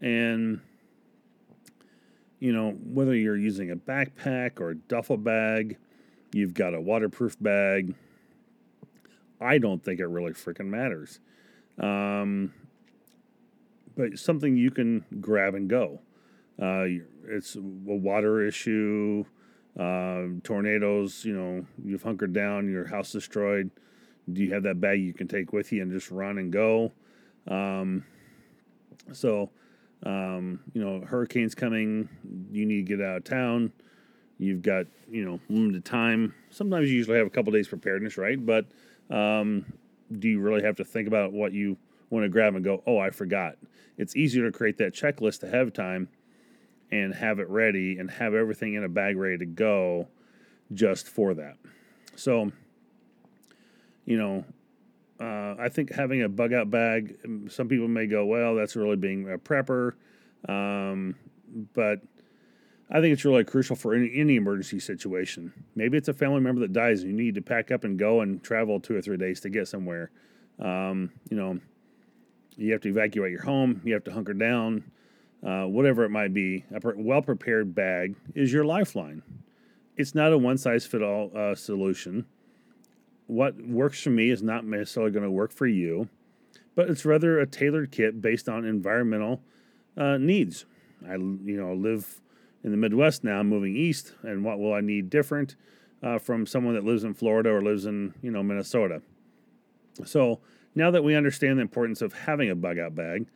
And, 0.01 0.61
you 2.39 2.53
know, 2.53 2.73
whether 2.73 3.15
you're 3.15 3.37
using 3.37 3.71
a 3.71 3.77
backpack 3.77 4.61
or 4.61 4.71
a 4.71 4.75
duffel 4.75 5.17
bag, 5.17 5.79
you've 6.33 6.55
got 6.55 6.75
a 6.75 6.81
waterproof 6.81 7.37
bag, 7.41 7.95
I 9.41 9.59
don't 9.59 9.83
think 9.83 10.01
it 10.01 10.07
really 10.07 10.33
freaking 10.33 10.67
matters. 10.67 11.21
Um, 11.79 12.53
but 13.97 14.19
something 14.19 14.57
you 14.57 14.71
can 14.71 15.05
grab 15.21 15.55
and 15.55 15.69
go. 15.69 16.01
Uh, 16.61 16.85
it's 17.29 17.57
a 17.57 17.61
water 17.61 18.47
issue, 18.47 19.25
uh, 19.79 20.25
tornadoes, 20.43 21.25
you 21.25 21.37
know, 21.37 21.67
you've 21.85 22.03
hunkered 22.03 22.33
down, 22.33 22.71
your 22.71 22.87
house 22.87 23.13
destroyed. 23.13 23.71
Do 24.33 24.43
you 24.43 24.53
have 24.55 24.63
that 24.65 24.81
bag 24.81 25.01
you 25.01 25.13
can 25.13 25.29
take 25.29 25.53
with 25.53 25.73
you 25.73 25.83
and 25.83 25.93
just 25.93 26.11
run 26.11 26.39
and 26.39 26.53
go? 26.53 26.93
Um, 27.47 28.05
so, 29.13 29.51
um, 30.05 30.61
you 30.73 30.85
know, 30.85 31.01
hurricanes 31.01 31.55
coming, 31.55 32.09
you 32.53 32.67
need 32.67 32.87
to 32.87 32.97
get 32.97 33.05
out 33.05 33.19
of 33.19 33.25
town. 33.25 33.73
You've 34.39 34.63
got, 34.63 34.87
you 35.11 35.25
know, 35.25 35.41
limited 35.49 35.85
time. 35.85 36.35
Sometimes 36.51 36.91
you 36.91 36.97
usually 36.97 37.17
have 37.19 37.27
a 37.27 37.31
couple 37.31 37.53
days 37.53 37.69
preparedness, 37.69 38.19
right? 38.19 38.45
But 38.45 38.67
um, 39.11 39.65
do 40.19 40.29
you 40.29 40.41
really 40.41 40.63
have 40.63 40.77
to 40.77 40.85
think 40.85 41.09
about 41.09 41.33
what 41.33 41.53
you 41.53 41.79
want 42.11 42.25
to 42.25 42.29
grab 42.29 42.55
and 42.55 42.65
go, 42.65 42.83
oh, 42.87 42.99
I 42.99 43.11
forgot? 43.11 43.57
It's 43.97 44.15
easier 44.15 44.45
to 44.45 44.57
create 44.57 44.77
that 44.79 44.95
checklist 44.95 45.43
ahead 45.43 45.63
of 45.63 45.73
time 45.73 46.09
and 46.91 47.15
have 47.15 47.39
it 47.39 47.49
ready 47.49 47.99
and 47.99 48.11
have 48.11 48.35
everything 48.35 48.75
in 48.75 48.85
a 48.85 48.89
bag 48.89 49.17
ready 49.17 49.39
to 49.39 49.47
go 49.47 50.09
just 50.73 51.09
for 51.09 51.35
that. 51.35 51.57
So, 52.15 52.53
you 54.05 54.19
know, 54.19 54.45
uh, 55.21 55.55
I 55.59 55.69
think 55.69 55.93
having 55.93 56.23
a 56.23 56.29
bug 56.29 56.53
out 56.53 56.71
bag, 56.71 57.17
some 57.49 57.69
people 57.69 57.89
may 57.89 58.07
go, 58.07 58.27
well, 58.27 58.55
that's 58.55 58.77
really 58.77 58.97
being 58.97 59.31
a 59.33 59.39
prepper. 59.39 59.93
Um, 60.49 61.15
but 61.75 62.01
I 62.91 63.01
think 63.01 63.13
it's 63.13 63.25
really 63.25 63.45
crucial 63.45 63.77
for 63.77 63.95
any, 63.95 64.13
any 64.15 64.37
emergency 64.37 64.79
situation. 64.79 65.53
Maybe 65.75 65.97
it's 65.97 66.09
a 66.09 66.15
family 66.15 66.41
member 66.41 66.61
that 66.61 66.73
dies 66.73 67.03
and 67.03 67.11
you 67.11 67.17
need 67.17 67.35
to 67.35 67.43
pack 67.43 67.71
up 67.71 67.85
and 67.85 67.99
go 67.99 68.21
and 68.21 68.43
travel 68.43 68.79
two 68.79 68.97
or 68.97 69.03
three 69.03 69.17
days 69.17 69.41
to 69.41 69.51
get 69.51 69.69
somewhere. 69.69 70.11
Um, 70.59 71.11
you 71.31 71.37
know, 71.37 71.59
you 72.57 72.73
have 72.73 72.83
to 72.83 72.89
evacuate 72.89 73.33
your 73.33 73.43
home, 73.43 73.81
you 73.85 73.95
have 73.95 74.05
to 74.05 74.13
hunker 74.13 74.35
down, 74.35 74.85
uh, 75.45 75.65
whatever 75.65 76.05
it 76.05 76.11
might 76.11 76.33
be. 76.33 76.65
A 76.73 76.81
well 76.97 77.23
prepared 77.23 77.75
bag 77.75 78.17
is 78.35 78.53
your 78.53 78.65
lifeline. 78.65 79.23
It's 79.97 80.15
not 80.15 80.33
a 80.33 80.39
one 80.39 80.59
size 80.59 80.87
fit 80.87 81.03
all 81.03 81.31
uh, 81.35 81.55
solution. 81.55 82.27
What 83.27 83.61
works 83.61 84.03
for 84.03 84.11
me 84.11 84.31
is 84.31 84.43
not 84.43 84.65
necessarily 84.65 85.13
going 85.13 85.25
to 85.25 85.31
work 85.31 85.53
for 85.53 85.67
you, 85.67 86.09
but 86.75 86.89
it's 86.89 87.05
rather 87.05 87.41
a 87.41 87.47
tailored 87.47 87.91
kit 87.91 88.21
based 88.21 88.49
on 88.49 88.65
environmental 88.65 89.43
uh, 89.97 90.19
needs. 90.19 90.65
I, 91.07 91.15
you 91.15 91.57
know, 91.61 91.75
live 91.75 92.21
in 92.63 92.71
the 92.71 92.77
Midwest 92.77 93.25
now, 93.25 93.43
moving 93.43 93.77
east, 93.77 94.15
and 94.23 94.45
what 94.45 94.59
will 94.59 94.73
I 94.73 94.81
need 94.81 95.11
different 95.11 95.57
uh, 96.03 96.19
from 96.19 96.47
someone 96.47 96.75
that 96.75 96.85
lives 96.85 97.05
in 97.05 97.15
Florida 97.15 97.51
or 97.51 97.63
lives 97.63 97.87
in 97.87 98.15
you 98.23 98.31
know 98.31 98.43
Minnesota? 98.43 99.03
So 100.05 100.41
now 100.75 100.91
that 100.91 101.03
we 101.03 101.15
understand 101.15 101.59
the 101.59 101.63
importance 101.63 102.03
of 102.03 102.13
having 102.13 102.51
a 102.51 102.55
bug 102.55 102.79
out 102.79 102.95
bag, 102.95 103.27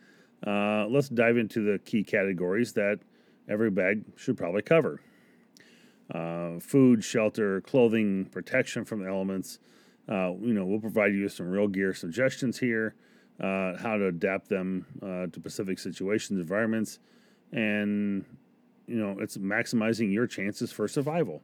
uh, 0.46 0.86
let's 0.86 1.08
dive 1.08 1.36
into 1.36 1.60
the 1.64 1.78
key 1.78 2.02
categories 2.04 2.72
that 2.74 3.00
every 3.48 3.70
bag 3.70 4.04
should 4.16 4.36
probably 4.36 4.62
cover. 4.62 5.00
Uh, 6.14 6.58
food, 6.58 7.04
shelter, 7.04 7.60
clothing, 7.60 8.26
protection 8.26 8.84
from 8.84 9.02
the 9.02 9.08
elements. 9.08 9.58
Uh, 10.10 10.32
you 10.40 10.52
know, 10.52 10.64
we'll 10.64 10.80
provide 10.80 11.14
you 11.14 11.22
with 11.22 11.32
some 11.32 11.48
real 11.48 11.68
gear 11.68 11.94
suggestions 11.94 12.58
here, 12.58 12.94
uh, 13.38 13.76
how 13.78 13.96
to 13.96 14.06
adapt 14.06 14.48
them 14.48 14.84
uh, 15.02 15.26
to 15.26 15.32
specific 15.34 15.78
situations, 15.78 16.40
environments, 16.40 16.98
and 17.52 18.24
you 18.86 18.96
know, 18.96 19.16
it's 19.20 19.36
maximizing 19.36 20.12
your 20.12 20.26
chances 20.26 20.72
for 20.72 20.88
survival. 20.88 21.42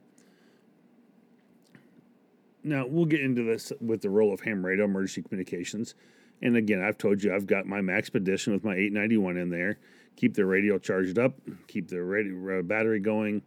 Now, 2.61 2.85
we'll 2.85 3.05
get 3.05 3.21
into 3.21 3.43
this 3.43 3.71
with 3.79 4.01
the 4.01 4.09
role 4.09 4.33
of 4.33 4.41
ham 4.41 4.65
radio 4.65 4.83
emergency 4.83 5.21
communications. 5.21 5.95
And 6.41 6.57
again, 6.57 6.83
I've 6.83 6.97
told 6.97 7.23
you 7.23 7.33
I've 7.33 7.47
got 7.47 7.65
my 7.65 7.79
Maxpedition 7.79 8.51
with 8.51 8.65
my 8.65 8.75
891 8.75 9.37
in 9.37 9.49
there. 9.49 9.79
Keep 10.17 10.33
the 10.33 10.45
radio 10.45 10.77
charged 10.77 11.17
up, 11.17 11.35
keep 11.67 11.87
the 11.87 12.03
radio, 12.03 12.59
uh, 12.59 12.61
battery 12.63 12.99
going, 12.99 13.43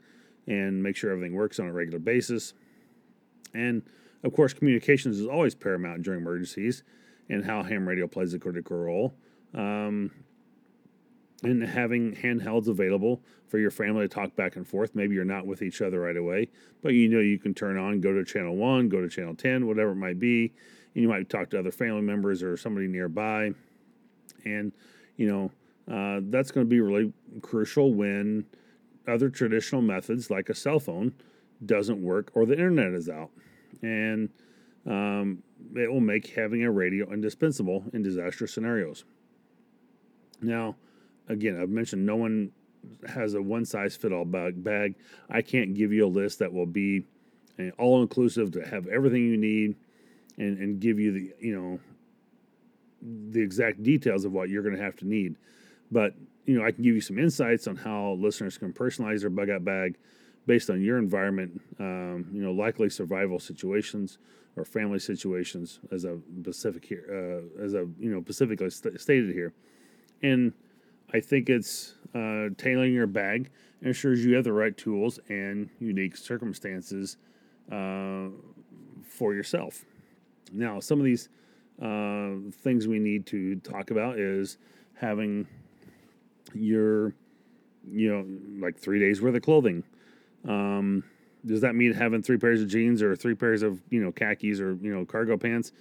and 0.46 0.82
make 0.82 0.96
sure 0.96 1.10
everything 1.10 1.34
works 1.34 1.60
on 1.60 1.66
a 1.66 1.72
regular 1.72 1.98
basis. 1.98 2.54
And 3.52 3.82
of 4.22 4.32
course, 4.32 4.52
communications 4.52 5.18
is 5.18 5.26
always 5.26 5.54
paramount 5.54 6.02
during 6.02 6.20
emergencies, 6.20 6.82
and 7.28 7.44
how 7.44 7.62
ham 7.62 7.88
radio 7.88 8.06
plays 8.06 8.34
a 8.34 8.38
critical 8.38 8.76
role. 8.76 9.14
Um, 9.54 10.10
and 11.42 11.62
having 11.62 12.14
handhelds 12.14 12.68
available 12.68 13.22
for 13.48 13.58
your 13.58 13.70
family 13.70 14.06
to 14.06 14.08
talk 14.08 14.36
back 14.36 14.56
and 14.56 14.66
forth. 14.66 14.94
Maybe 14.94 15.14
you're 15.14 15.24
not 15.24 15.46
with 15.46 15.62
each 15.62 15.80
other 15.80 16.00
right 16.00 16.16
away, 16.16 16.48
but 16.82 16.92
you 16.92 17.08
know 17.08 17.20
you 17.20 17.38
can 17.38 17.54
turn 17.54 17.78
on, 17.78 18.00
go 18.00 18.12
to 18.12 18.24
channel 18.24 18.56
one, 18.56 18.88
go 18.88 19.00
to 19.00 19.08
channel 19.08 19.34
10, 19.34 19.66
whatever 19.66 19.92
it 19.92 19.96
might 19.96 20.18
be. 20.18 20.52
And 20.94 21.02
you 21.02 21.08
might 21.08 21.28
talk 21.28 21.50
to 21.50 21.58
other 21.58 21.70
family 21.70 22.02
members 22.02 22.42
or 22.42 22.56
somebody 22.56 22.88
nearby. 22.88 23.52
And, 24.44 24.72
you 25.16 25.28
know, 25.28 25.50
uh, 25.92 26.20
that's 26.24 26.50
going 26.50 26.66
to 26.66 26.68
be 26.68 26.80
really 26.80 27.12
crucial 27.42 27.94
when 27.94 28.44
other 29.08 29.30
traditional 29.30 29.82
methods 29.82 30.30
like 30.30 30.48
a 30.48 30.54
cell 30.54 30.78
phone 30.78 31.12
doesn't 31.64 32.02
work 32.02 32.30
or 32.34 32.46
the 32.46 32.54
internet 32.54 32.92
is 32.92 33.08
out. 33.08 33.30
And 33.82 34.30
um, 34.86 35.42
it 35.74 35.90
will 35.90 36.00
make 36.00 36.34
having 36.34 36.64
a 36.64 36.70
radio 36.70 37.10
indispensable 37.12 37.84
in 37.92 38.02
disaster 38.02 38.46
scenarios. 38.46 39.04
Now, 40.42 40.76
again, 41.28 41.60
I've 41.60 41.68
mentioned 41.68 42.06
no 42.06 42.16
one 42.16 42.52
has 43.06 43.34
a 43.34 43.42
one 43.42 43.64
size 43.64 43.96
fit 43.96 44.12
all 44.12 44.24
bag. 44.24 44.94
I 45.28 45.42
can't 45.42 45.74
give 45.74 45.92
you 45.92 46.06
a 46.06 46.08
list 46.08 46.38
that 46.38 46.52
will 46.52 46.66
be 46.66 47.04
uh, 47.58 47.70
all 47.78 48.02
inclusive 48.02 48.52
to 48.52 48.66
have 48.66 48.86
everything 48.88 49.24
you 49.24 49.36
need 49.36 49.76
and, 50.38 50.58
and 50.58 50.80
give 50.80 50.98
you 50.98 51.12
the, 51.12 51.34
you 51.40 51.54
know, 51.54 51.80
the 53.02 53.40
exact 53.40 53.82
details 53.82 54.24
of 54.24 54.32
what 54.32 54.48
you're 54.48 54.62
going 54.62 54.76
to 54.76 54.82
have 54.82 54.96
to 54.96 55.06
need. 55.06 55.36
But, 55.90 56.14
you 56.46 56.58
know, 56.58 56.64
I 56.64 56.72
can 56.72 56.82
give 56.82 56.94
you 56.94 57.00
some 57.00 57.18
insights 57.18 57.66
on 57.66 57.76
how 57.76 58.12
listeners 58.12 58.56
can 58.56 58.72
personalize 58.72 59.20
their 59.20 59.30
bug 59.30 59.50
out 59.50 59.64
bag 59.64 59.96
based 60.46 60.70
on 60.70 60.80
your 60.80 60.98
environment, 60.98 61.60
um, 61.78 62.26
you 62.32 62.42
know, 62.42 62.52
likely 62.52 62.90
survival 62.90 63.38
situations 63.38 64.18
or 64.56 64.64
family 64.64 64.98
situations 64.98 65.80
as 65.92 66.04
a 66.04 66.18
specific 66.40 66.84
here, 66.84 67.04
uh, 67.10 67.62
as 67.62 67.74
a, 67.74 67.86
you 67.98 68.10
know, 68.10 68.20
specifically 68.22 68.70
st- 68.70 69.00
stated 69.00 69.34
here. 69.34 69.52
And, 70.22 70.52
I 71.12 71.20
think 71.20 71.50
it's 71.50 71.94
uh, 72.14 72.50
tailoring 72.56 72.92
your 72.92 73.06
bag 73.06 73.50
ensures 73.82 74.24
you 74.24 74.34
have 74.34 74.44
the 74.44 74.52
right 74.52 74.76
tools 74.76 75.18
and 75.28 75.68
unique 75.80 76.16
circumstances 76.16 77.16
uh, 77.72 78.28
for 79.02 79.34
yourself. 79.34 79.84
Now, 80.52 80.80
some 80.80 80.98
of 80.98 81.04
these 81.04 81.28
uh, 81.82 82.50
things 82.62 82.86
we 82.86 82.98
need 82.98 83.26
to 83.26 83.56
talk 83.56 83.90
about 83.90 84.18
is 84.18 84.58
having 84.94 85.46
your, 86.52 87.14
you 87.90 88.12
know, 88.12 88.64
like 88.64 88.78
three 88.78 89.00
days 89.00 89.22
worth 89.22 89.34
of 89.34 89.42
clothing. 89.42 89.82
Um, 90.46 91.04
does 91.44 91.60
that 91.62 91.74
mean 91.74 91.92
having 91.92 92.22
three 92.22 92.36
pairs 92.36 92.62
of 92.62 92.68
jeans 92.68 93.02
or 93.02 93.16
three 93.16 93.34
pairs 93.34 93.62
of 93.62 93.80
you 93.90 94.02
know 94.02 94.12
khakis 94.12 94.60
or 94.60 94.74
you 94.74 94.94
know 94.94 95.04
cargo 95.04 95.36
pants? 95.36 95.72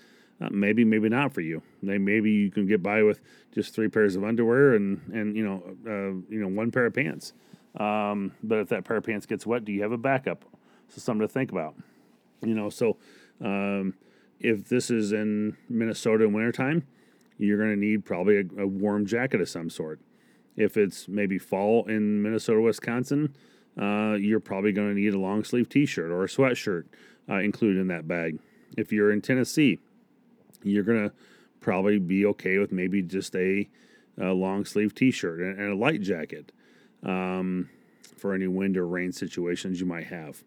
Uh, 0.41 0.47
maybe, 0.51 0.85
maybe 0.85 1.09
not 1.09 1.33
for 1.33 1.41
you. 1.41 1.61
Maybe 1.81 2.31
you 2.31 2.49
can 2.49 2.65
get 2.65 2.81
by 2.81 3.03
with 3.03 3.19
just 3.53 3.75
three 3.75 3.89
pairs 3.89 4.15
of 4.15 4.23
underwear 4.23 4.73
and 4.73 5.01
and 5.13 5.35
you 5.35 5.43
know 5.43 5.63
uh, 5.85 6.33
you 6.33 6.39
know 6.39 6.47
one 6.47 6.71
pair 6.71 6.85
of 6.85 6.93
pants. 6.93 7.33
Um, 7.77 8.31
but 8.41 8.59
if 8.59 8.69
that 8.69 8.85
pair 8.85 8.97
of 8.97 9.03
pants 9.03 9.25
gets 9.25 9.45
wet, 9.45 9.65
do 9.65 9.71
you 9.71 9.81
have 9.81 9.91
a 9.91 9.97
backup? 9.97 10.45
So 10.87 10.99
something 10.99 11.27
to 11.27 11.31
think 11.31 11.51
about. 11.51 11.75
You 12.41 12.55
know, 12.55 12.69
so 12.69 12.97
um, 13.41 13.93
if 14.39 14.69
this 14.69 14.89
is 14.89 15.11
in 15.11 15.57
Minnesota 15.67 16.23
in 16.23 16.33
wintertime, 16.33 16.83
you're 17.37 17.57
going 17.57 17.71
to 17.71 17.79
need 17.79 18.05
probably 18.05 18.37
a, 18.37 18.61
a, 18.61 18.67
warm 18.67 19.05
jacket 19.05 19.41
of 19.41 19.49
some 19.49 19.69
sort. 19.69 19.99
If 20.55 20.77
it's 20.77 21.07
maybe 21.07 21.37
fall 21.37 21.85
in 21.87 22.21
Minnesota, 22.21 22.61
Wisconsin, 22.61 23.35
uh, 23.79 24.15
you're 24.15 24.39
probably 24.39 24.71
going 24.71 24.93
to 24.93 24.99
need 24.99 25.13
a 25.13 25.19
long 25.19 25.43
sleeve 25.43 25.69
t 25.69 25.85
shirt 25.85 26.11
or 26.11 26.23
a 26.23 26.27
sweatshirt 26.27 26.85
uh, 27.29 27.37
included 27.37 27.79
in 27.79 27.87
that 27.87 28.07
bag. 28.07 28.39
If 28.77 28.91
you're 28.91 29.11
in 29.11 29.21
Tennessee, 29.21 29.79
you're 30.63 30.83
going 30.83 31.09
to 31.09 31.15
probably 31.61 31.99
be 31.99 32.25
okay 32.25 32.57
with 32.57 32.71
maybe 32.71 33.01
just 33.01 33.35
a, 33.35 33.69
a 34.19 34.33
long 34.33 34.65
sleeve 34.65 34.93
t 34.93 35.11
shirt 35.11 35.39
and, 35.39 35.59
and, 35.59 35.71
a 35.71 35.75
light 35.75 36.01
jacket 36.01 36.51
um, 37.03 37.69
for 38.17 38.33
any 38.33 38.47
wind 38.47 38.77
or 38.77 38.85
rain 38.85 39.11
situations 39.11 39.79
you 39.79 39.85
might 39.85 40.07
have. 40.07 40.43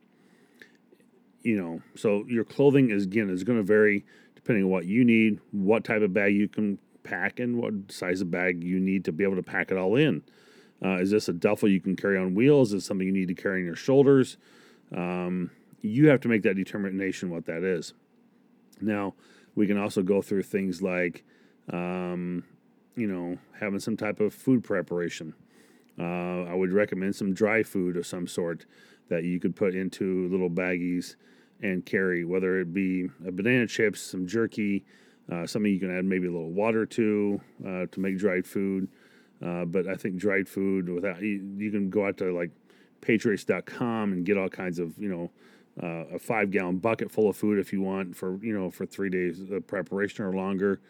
You 1.43 1.57
know, 1.57 1.83
so 1.97 2.25
your 2.29 2.45
clothing 2.45 2.91
is 2.91 3.05
again 3.05 3.31
is 3.31 3.45
going 3.45 3.59
to 3.59 3.65
vary 3.65 4.05
depending 4.35 4.65
on 4.65 4.71
what 4.71 4.85
you 4.87 5.05
need, 5.05 5.41
what 5.53 5.85
type 5.85 6.03
of 6.03 6.13
bag 6.13 6.35
you 6.35 6.49
can 6.49 6.79
pack, 7.03 7.41
and 7.41 7.57
what 7.57 7.73
size 7.91 8.21
of 8.21 8.31
bag 8.31 8.63
you 8.63 8.79
need 8.79 9.05
to 9.05 9.13
be 9.13 9.25
able 9.25 9.37
to 9.37 9.43
pack 9.43 9.71
it 9.71 9.79
all 9.79 9.97
in. 9.97 10.23
Uh, 10.85 10.99
is 10.99 11.11
this 11.11 11.29
a 11.29 11.33
duffel 11.33 11.69
you 11.69 11.81
can 11.81 11.97
carry 11.97 12.19
on 12.19 12.35
wheels? 12.35 12.73
Is 12.73 12.85
something 12.85 13.07
you 13.07 13.13
need 13.13 13.29
to 13.29 13.35
carry 13.35 13.61
on 13.61 13.67
your 13.67 13.77
shoulders? 13.77 14.37
Um, 14.95 15.51
you 15.81 16.09
have 16.09 16.21
to 16.21 16.29
make 16.29 16.43
that 16.43 16.55
determination 16.55 17.31
what 17.31 17.47
that 17.47 17.63
is. 17.63 17.95
Now, 18.81 19.15
we 19.55 19.67
can 19.67 19.79
also 19.79 20.03
go 20.03 20.23
through 20.23 20.43
things 20.43 20.83
like, 20.83 21.25
um, 21.73 22.45
you 22.97 23.07
know, 23.07 23.39
having 23.59 23.81
some 23.81 23.97
type 23.97 24.21
of 24.21 24.35
food 24.35 24.65
preparation. 24.65 25.35
Uh, 25.99 26.45
I 26.45 26.55
would 26.55 26.73
recommend 26.73 27.15
some 27.15 27.35
dry 27.35 27.63
food 27.63 27.97
of 27.97 28.07
some 28.07 28.27
sort 28.27 28.67
that 29.09 29.25
you 29.25 29.39
could 29.39 29.55
put 29.55 29.75
into 29.75 30.29
little 30.29 30.51
baggies 30.51 31.17
and 31.61 31.85
carry, 31.85 32.25
whether 32.25 32.61
it 32.61 32.73
be 32.73 33.09
a 33.27 33.31
banana 33.31 33.67
chips, 33.67 34.01
some 34.01 34.27
jerky, 34.27 34.85
uh, 35.31 35.47
something 35.47 35.73
you 35.73 35.79
can 35.79 35.97
add 35.97 36.05
maybe 36.05 36.27
a 36.27 36.31
little 36.31 36.51
water 36.51 36.87
to 36.87 37.41
uh, 37.65 37.87
to 37.93 38.01
make 38.01 38.19
dried 38.19 38.47
food. 38.47 38.89
Uh, 39.45 39.65
but 39.65 39.89
I 39.89 39.95
think 39.95 40.17
dried 40.17 40.49
food 40.49 40.89
without 40.89 41.21
you, 41.21 41.43
you, 41.57 41.71
can 41.71 41.91
go 41.91 42.07
out 42.07 42.17
to 42.19 42.33
like 42.33 42.51
patriots.com 43.01 44.13
and 44.13 44.25
get 44.25 44.39
all 44.39 44.49
kinds 44.49 44.79
of 44.79 44.97
you 44.99 45.09
know 45.09 45.31
uh, 45.83 46.15
a 46.15 46.19
five 46.19 46.51
gallon 46.51 46.79
bucket 46.79 47.11
full 47.11 47.29
of 47.29 47.37
food 47.37 47.59
if 47.59 47.73
you 47.73 47.81
want 47.81 48.17
for 48.17 48.39
you 48.45 48.57
know 48.57 48.71
for 48.71 48.87
three 48.87 49.11
days 49.11 49.41
of 49.51 49.67
preparation 49.67 50.25
or 50.25 50.33
longer. 50.33 50.81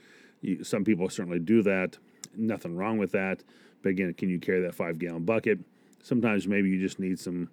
You, 0.42 0.64
some 0.64 0.84
people 0.84 1.08
certainly 1.08 1.38
do 1.38 1.62
that. 1.62 1.96
Nothing 2.36 2.76
wrong 2.76 2.98
with 2.98 3.12
that. 3.12 3.42
But 3.82 3.90
again, 3.90 4.12
can 4.14 4.28
you 4.28 4.38
carry 4.38 4.60
that 4.62 4.74
five 4.74 4.98
gallon 4.98 5.24
bucket? 5.24 5.60
Sometimes 6.02 6.46
maybe 6.46 6.68
you 6.68 6.80
just 6.80 6.98
need 6.98 7.18
some 7.18 7.48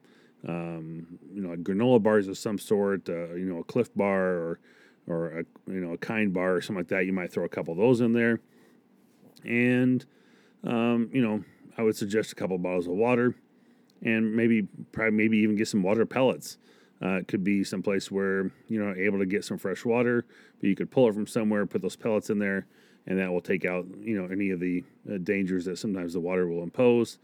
um, 0.47 1.19
you 1.33 1.41
know 1.41 1.55
granola 1.55 2.01
bars 2.01 2.27
of 2.27 2.37
some 2.37 2.57
sort. 2.57 3.07
Uh, 3.07 3.35
you 3.35 3.45
know 3.45 3.59
a 3.59 3.63
Clif 3.63 3.89
Bar 3.95 4.21
or 4.21 4.59
or 5.07 5.27
a 5.39 5.71
you 5.71 5.79
know 5.79 5.93
a 5.93 5.97
kind 5.97 6.33
bar 6.33 6.55
or 6.55 6.61
something 6.61 6.81
like 6.81 6.89
that. 6.89 7.05
You 7.05 7.13
might 7.13 7.31
throw 7.31 7.45
a 7.45 7.49
couple 7.49 7.71
of 7.71 7.77
those 7.77 8.01
in 8.01 8.11
there, 8.11 8.41
and 9.45 10.05
um, 10.63 11.09
you 11.13 11.21
know 11.21 11.43
I 11.77 11.83
would 11.83 11.95
suggest 11.95 12.31
a 12.31 12.35
couple 12.35 12.55
of 12.55 12.61
bottles 12.61 12.87
of 12.87 12.93
water, 12.93 13.35
and 14.01 14.35
maybe 14.35 14.67
probably 14.91 15.11
maybe 15.11 15.37
even 15.37 15.55
get 15.55 15.67
some 15.67 15.83
water 15.83 16.05
pellets. 16.05 16.57
Uh, 17.01 17.15
it 17.15 17.27
could 17.29 17.43
be 17.43 17.63
someplace 17.63 18.11
where 18.11 18.51
you 18.67 18.83
know 18.83 18.93
able 18.97 19.19
to 19.19 19.25
get 19.25 19.45
some 19.45 19.57
fresh 19.57 19.85
water, 19.85 20.25
but 20.59 20.67
you 20.67 20.75
could 20.75 20.91
pull 20.91 21.07
it 21.07 21.13
from 21.13 21.27
somewhere, 21.27 21.65
put 21.65 21.81
those 21.81 21.95
pellets 21.95 22.29
in 22.29 22.39
there, 22.39 22.67
and 23.07 23.17
that 23.17 23.31
will 23.31 23.41
take 23.41 23.65
out 23.65 23.85
you 24.01 24.19
know 24.19 24.27
any 24.31 24.49
of 24.49 24.59
the 24.59 24.83
uh, 25.09 25.17
dangers 25.23 25.65
that 25.65 25.77
sometimes 25.77 26.13
the 26.13 26.19
water 26.19 26.47
will 26.47 26.63
impose. 26.63 27.17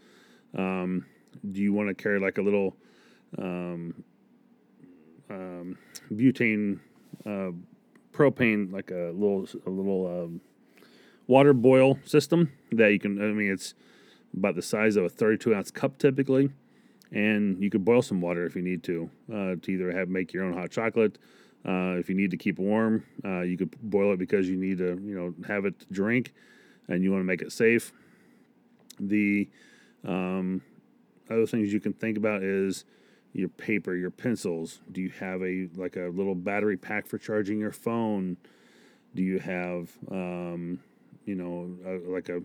Um, 0.57 1.05
do 1.51 1.61
you 1.61 1.73
want 1.73 1.89
to 1.89 1.93
carry 1.93 2.19
like 2.19 2.37
a 2.37 2.41
little 2.41 2.77
um, 3.37 4.03
um, 5.29 5.77
butane, 6.13 6.79
uh, 7.25 7.51
propane, 8.13 8.71
like 8.71 8.91
a 8.91 9.11
little 9.13 9.47
a 9.65 9.69
little 9.69 10.07
um, 10.07 10.41
water 11.27 11.53
boil 11.53 11.99
system 12.05 12.51
that 12.71 12.91
you 12.91 12.99
can? 12.99 13.21
I 13.21 13.33
mean, 13.33 13.51
it's 13.51 13.73
about 14.35 14.55
the 14.55 14.61
size 14.61 14.95
of 14.95 15.03
a 15.03 15.09
32 15.09 15.55
ounce 15.55 15.71
cup 15.71 15.97
typically 15.97 16.49
and 17.11 17.61
you 17.61 17.69
could 17.69 17.85
boil 17.85 18.01
some 18.01 18.21
water 18.21 18.45
if 18.45 18.55
you 18.55 18.61
need 18.61 18.83
to 18.83 19.09
uh, 19.31 19.55
to 19.61 19.71
either 19.71 19.91
have 19.91 20.09
make 20.09 20.33
your 20.33 20.43
own 20.43 20.53
hot 20.53 20.69
chocolate. 20.71 21.17
Uh, 21.67 21.97
if 21.97 22.09
you 22.09 22.15
need 22.15 22.29
to 22.29 22.37
keep 22.37 22.59
warm, 22.59 23.03
uh, 23.23 23.41
you 23.41 23.57
could 23.57 23.75
boil 23.81 24.13
it 24.13 24.19
because 24.19 24.47
you 24.47 24.55
need 24.55 24.77
to 24.77 24.99
you 25.03 25.15
know 25.15 25.33
have 25.47 25.65
it 25.65 25.79
to 25.79 25.85
drink, 25.91 26.33
and 26.87 27.03
you 27.03 27.11
want 27.11 27.21
to 27.21 27.25
make 27.25 27.41
it 27.41 27.51
safe. 27.51 27.91
The 28.99 29.49
um, 30.05 30.61
other 31.29 31.45
things 31.45 31.73
you 31.73 31.79
can 31.79 31.93
think 31.93 32.17
about 32.17 32.43
is 32.43 32.85
your 33.33 33.49
paper, 33.49 33.95
your 33.95 34.11
pencils. 34.11 34.79
Do 34.91 35.01
you 35.01 35.09
have 35.19 35.41
a 35.41 35.69
like 35.75 35.95
a 35.95 36.11
little 36.13 36.35
battery 36.35 36.77
pack 36.77 37.07
for 37.07 37.17
charging 37.17 37.59
your 37.59 37.71
phone? 37.71 38.37
Do 39.15 39.23
you 39.23 39.39
have 39.39 39.89
um, 40.11 40.79
you 41.25 41.35
know, 41.35 41.69
uh, 41.85 42.11
like 42.11 42.29
a, 42.29 42.41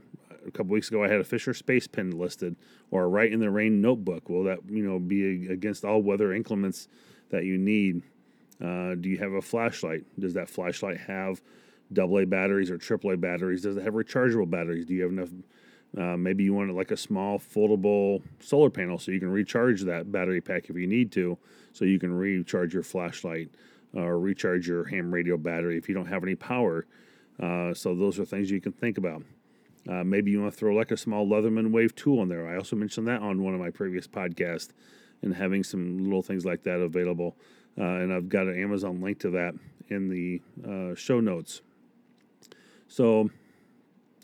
a 0.47 0.51
couple 0.51 0.73
weeks 0.73 0.88
ago, 0.88 1.05
I 1.05 1.09
had 1.09 1.21
a 1.21 1.25
Fisher 1.25 1.55
Space 1.55 1.87
Pen 1.87 2.11
listed, 2.11 2.57
or 2.90 3.05
a 3.05 3.09
Write 3.09 3.33
in 3.33 3.40
the 3.40 3.51
Rain 3.51 3.81
notebook. 3.81 4.29
Will 4.29 4.45
that 4.45 4.59
you 4.69 4.83
know 4.83 4.99
be 4.99 5.49
against 5.49 5.85
all 5.85 6.03
weather 6.03 6.33
inclements 6.33 6.88
that 7.31 7.45
you 7.45 7.59
need? 7.59 8.03
Uh, 8.62 8.95
do 8.95 9.09
you 9.09 9.19
have 9.19 9.33
a 9.33 9.43
flashlight? 9.43 10.05
Does 10.19 10.35
that 10.35 10.49
flashlight 10.49 10.99
have 10.99 11.40
AA 11.99 12.25
batteries 12.25 12.71
or 12.71 12.79
AAA 12.79 13.21
batteries? 13.21 13.62
Does 13.62 13.77
it 13.77 13.83
have 13.83 13.95
rechargeable 13.95 14.49
batteries? 14.49 14.87
Do 14.87 14.95
you 14.95 15.03
have 15.03 15.12
enough? 15.12 15.31
Uh, 15.97 16.16
maybe 16.16 16.45
you 16.45 16.55
want 16.55 16.73
like 16.75 16.93
a 16.93 16.97
small 16.97 17.38
foldable 17.38 18.23
solar 18.38 18.71
panel 18.71 18.97
so 18.97 19.11
you 19.11 19.19
can 19.19 19.31
recharge 19.31 19.83
that 19.83 20.12
battery 20.12 20.40
pack 20.40 20.71
if 20.71 20.77
you 20.77 20.87
need 20.87 21.11
to, 21.12 21.37
so 21.73 21.85
you 21.85 21.99
can 21.99 22.12
recharge 22.12 22.73
your 22.73 22.83
flashlight 22.83 23.49
or 23.93 24.21
recharge 24.21 24.69
your 24.69 24.85
ham 24.85 25.12
radio 25.12 25.37
battery 25.37 25.77
if 25.77 25.88
you 25.88 25.95
don't 25.95 26.07
have 26.07 26.23
any 26.23 26.37
power. 26.37 26.87
Uh, 27.40 27.72
so 27.74 27.94
those 27.94 28.18
are 28.18 28.24
things 28.24 28.50
you 28.50 28.61
can 28.61 28.72
think 28.72 28.98
about. 28.98 29.22
Uh, 29.88 30.05
maybe 30.05 30.31
you 30.31 30.40
want 30.40 30.53
to 30.53 30.59
throw 30.59 30.74
like 30.74 30.90
a 30.90 30.96
small 30.96 31.26
Leatherman 31.26 31.70
Wave 31.70 31.94
tool 31.94 32.22
in 32.22 32.29
there. 32.29 32.46
I 32.46 32.57
also 32.57 32.76
mentioned 32.76 33.09
that 33.09 33.22
on 33.22 33.42
one 33.42 33.55
of 33.55 33.61
my 33.61 33.70
previous 33.70 34.07
podcasts 34.07 34.70
and 35.22 35.35
having 35.35 35.64
some 35.64 35.98
little 35.98 36.22
things 36.22 36.44
like 36.44 36.62
that 36.64 36.81
available. 36.81 37.37
Uh, 37.79 37.85
and 37.85 38.12
I've 38.12 38.29
got 38.29 38.46
an 38.46 38.62
Amazon 38.62 39.00
link 39.00 39.20
to 39.20 39.31
that 39.31 39.55
in 39.88 40.09
the 40.09 40.40
uh, 40.68 40.94
show 40.94 41.20
notes. 41.20 41.62
So 42.88 43.31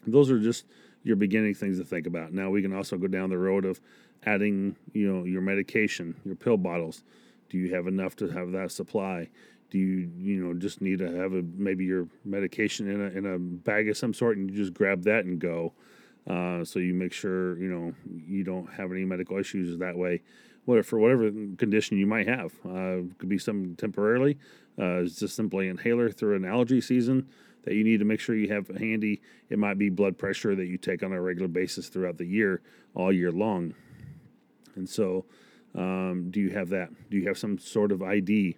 those 0.07 0.31
are 0.31 0.39
just 0.39 0.67
your 1.03 1.17
beginning 1.17 1.55
things 1.55 1.79
to 1.79 1.85
think 1.85 2.07
about. 2.07 2.33
Now 2.33 2.51
we 2.51 2.63
can 2.63 2.75
also 2.75 2.99
go 2.99 3.07
down 3.07 3.31
the 3.31 3.39
road 3.39 3.65
of 3.65 3.81
adding, 4.25 4.77
you 4.93 5.11
know, 5.11 5.25
your 5.25 5.41
medication, 5.41 6.17
your 6.25 6.35
pill 6.35 6.57
bottles. 6.57 7.03
Do 7.49 7.59
you 7.59 7.75
have 7.75 7.87
enough 7.87 8.17
to 8.17 8.29
have 8.29 8.51
that 8.53 8.73
supply? 8.73 9.29
Do 9.71 9.79
you 9.79 10.11
you 10.17 10.45
know 10.45 10.55
just 10.55 10.81
need 10.81 10.99
to 10.99 11.11
have 11.17 11.33
a 11.33 11.43
maybe 11.57 11.85
your 11.85 12.09
medication 12.25 12.89
in 12.89 13.01
a 13.01 13.09
in 13.19 13.27
a 13.27 13.39
bag 13.39 13.89
of 13.89 13.97
some 13.97 14.15
sort 14.15 14.37
and 14.37 14.51
you 14.51 14.57
just 14.57 14.75
grab 14.75 15.03
that 15.05 15.25
and 15.25 15.39
go. 15.39 15.73
Uh, 16.29 16.65
so 16.65 16.81
you 16.81 16.93
make 16.93 17.13
sure 17.13 17.59
you 17.59 17.69
know 17.69 17.95
you 18.27 18.43
don't 18.43 18.73
have 18.73 18.91
any 18.91 19.05
medical 19.05 19.39
issues 19.39 19.79
that 19.79 19.97
way. 19.97 20.23
What 20.65 20.85
for 20.85 20.99
whatever 20.99 21.31
condition 21.57 21.97
you 21.97 22.07
might 22.07 22.27
have 22.27 22.53
uh, 22.65 23.07
could 23.19 23.29
be 23.29 23.39
some 23.39 23.77
temporarily 23.77 24.39
uh, 24.79 25.03
it's 25.03 25.17
just 25.17 25.37
simply 25.37 25.69
inhaler 25.69 26.11
through 26.11 26.37
an 26.37 26.45
allergy 26.45 26.81
season 26.81 27.29
that 27.65 27.75
you 27.75 27.83
need 27.83 27.99
to 27.99 28.05
make 28.05 28.21
sure 28.21 28.37
you 28.37 28.53
have 28.53 28.69
handy. 28.69 29.23
It 29.49 29.59
might 29.59 29.79
be 29.79 29.89
blood 29.89 30.19
pressure 30.19 30.55
that 30.55 30.67
you 30.67 30.77
take 30.79 31.03
on 31.03 31.13
a 31.13 31.21
regular 31.21 31.49
basis 31.49 31.89
throughout 31.89 32.19
the 32.19 32.27
year 32.27 32.63
all 32.95 33.13
year 33.13 33.33
long. 33.33 33.75
And 34.77 34.89
so 34.89 35.25
um, 35.75 36.29
do 36.31 36.41
you 36.41 36.51
have 36.51 36.69
that? 36.71 36.91
Do 37.11 37.17
you 37.17 37.27
have 37.27 37.39
some 37.39 37.59
sort 37.59 37.91
of 37.91 38.03
id 38.03 38.57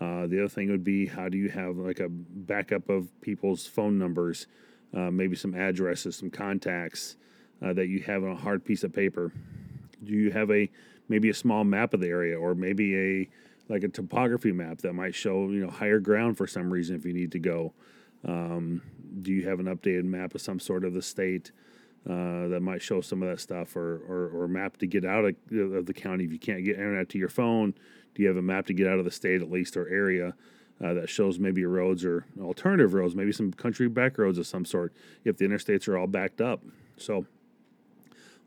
uh, 0.00 0.26
the 0.26 0.38
other 0.38 0.48
thing 0.48 0.70
would 0.70 0.84
be 0.84 1.06
how 1.06 1.28
do 1.28 1.36
you 1.36 1.48
have 1.48 1.76
like 1.76 2.00
a 2.00 2.08
backup 2.08 2.88
of 2.88 3.08
people's 3.20 3.66
phone 3.66 3.98
numbers, 3.98 4.46
uh, 4.94 5.10
maybe 5.10 5.34
some 5.34 5.54
addresses, 5.54 6.16
some 6.16 6.30
contacts 6.30 7.16
uh, 7.62 7.72
that 7.72 7.88
you 7.88 8.00
have 8.00 8.22
on 8.22 8.30
a 8.30 8.36
hard 8.36 8.64
piece 8.64 8.84
of 8.84 8.92
paper. 8.92 9.32
Do 10.04 10.12
you 10.12 10.30
have 10.30 10.50
a 10.50 10.70
maybe 11.08 11.30
a 11.30 11.34
small 11.34 11.64
map 11.64 11.94
of 11.94 12.00
the 12.00 12.08
area 12.08 12.38
or 12.38 12.54
maybe 12.54 12.96
a 12.96 13.28
like 13.68 13.82
a 13.82 13.88
topography 13.88 14.52
map 14.52 14.78
that 14.78 14.92
might 14.92 15.14
show 15.14 15.50
you 15.50 15.60
know 15.60 15.70
higher 15.70 15.98
ground 15.98 16.36
for 16.36 16.46
some 16.46 16.72
reason 16.72 16.94
if 16.94 17.04
you 17.04 17.12
need 17.12 17.32
to 17.32 17.40
go? 17.40 17.72
Um, 18.24 18.82
do 19.22 19.32
you 19.32 19.48
have 19.48 19.58
an 19.58 19.66
updated 19.66 20.04
map 20.04 20.34
of 20.34 20.40
some 20.40 20.60
sort 20.60 20.84
of 20.84 20.94
the 20.94 21.02
state? 21.02 21.50
Uh, 22.08 22.48
that 22.48 22.60
might 22.62 22.80
show 22.80 23.02
some 23.02 23.22
of 23.22 23.28
that 23.28 23.38
stuff, 23.38 23.76
or, 23.76 23.96
or, 24.08 24.42
or 24.42 24.48
map 24.48 24.78
to 24.78 24.86
get 24.86 25.04
out 25.04 25.26
of, 25.26 25.34
of 25.74 25.84
the 25.84 25.92
county 25.92 26.24
if 26.24 26.32
you 26.32 26.38
can't 26.38 26.64
get 26.64 26.76
internet 26.76 27.08
to 27.08 27.18
your 27.18 27.28
phone 27.28 27.74
do 28.18 28.22
you 28.22 28.28
have 28.28 28.36
a 28.36 28.42
map 28.42 28.66
to 28.66 28.74
get 28.74 28.88
out 28.88 28.98
of 28.98 29.04
the 29.04 29.12
state 29.12 29.40
at 29.40 29.48
least 29.48 29.76
or 29.76 29.88
area 29.88 30.34
uh, 30.84 30.92
that 30.92 31.08
shows 31.08 31.38
maybe 31.38 31.64
roads 31.64 32.04
or 32.04 32.26
alternative 32.40 32.92
roads, 32.92 33.14
maybe 33.14 33.30
some 33.30 33.52
country 33.52 33.88
back 33.88 34.18
roads 34.18 34.38
of 34.38 34.46
some 34.46 34.64
sort 34.64 34.92
if 35.24 35.36
the 35.36 35.44
interstates 35.44 35.86
are 35.86 35.96
all 35.96 36.08
backed 36.08 36.40
up? 36.40 36.60
So, 36.96 37.26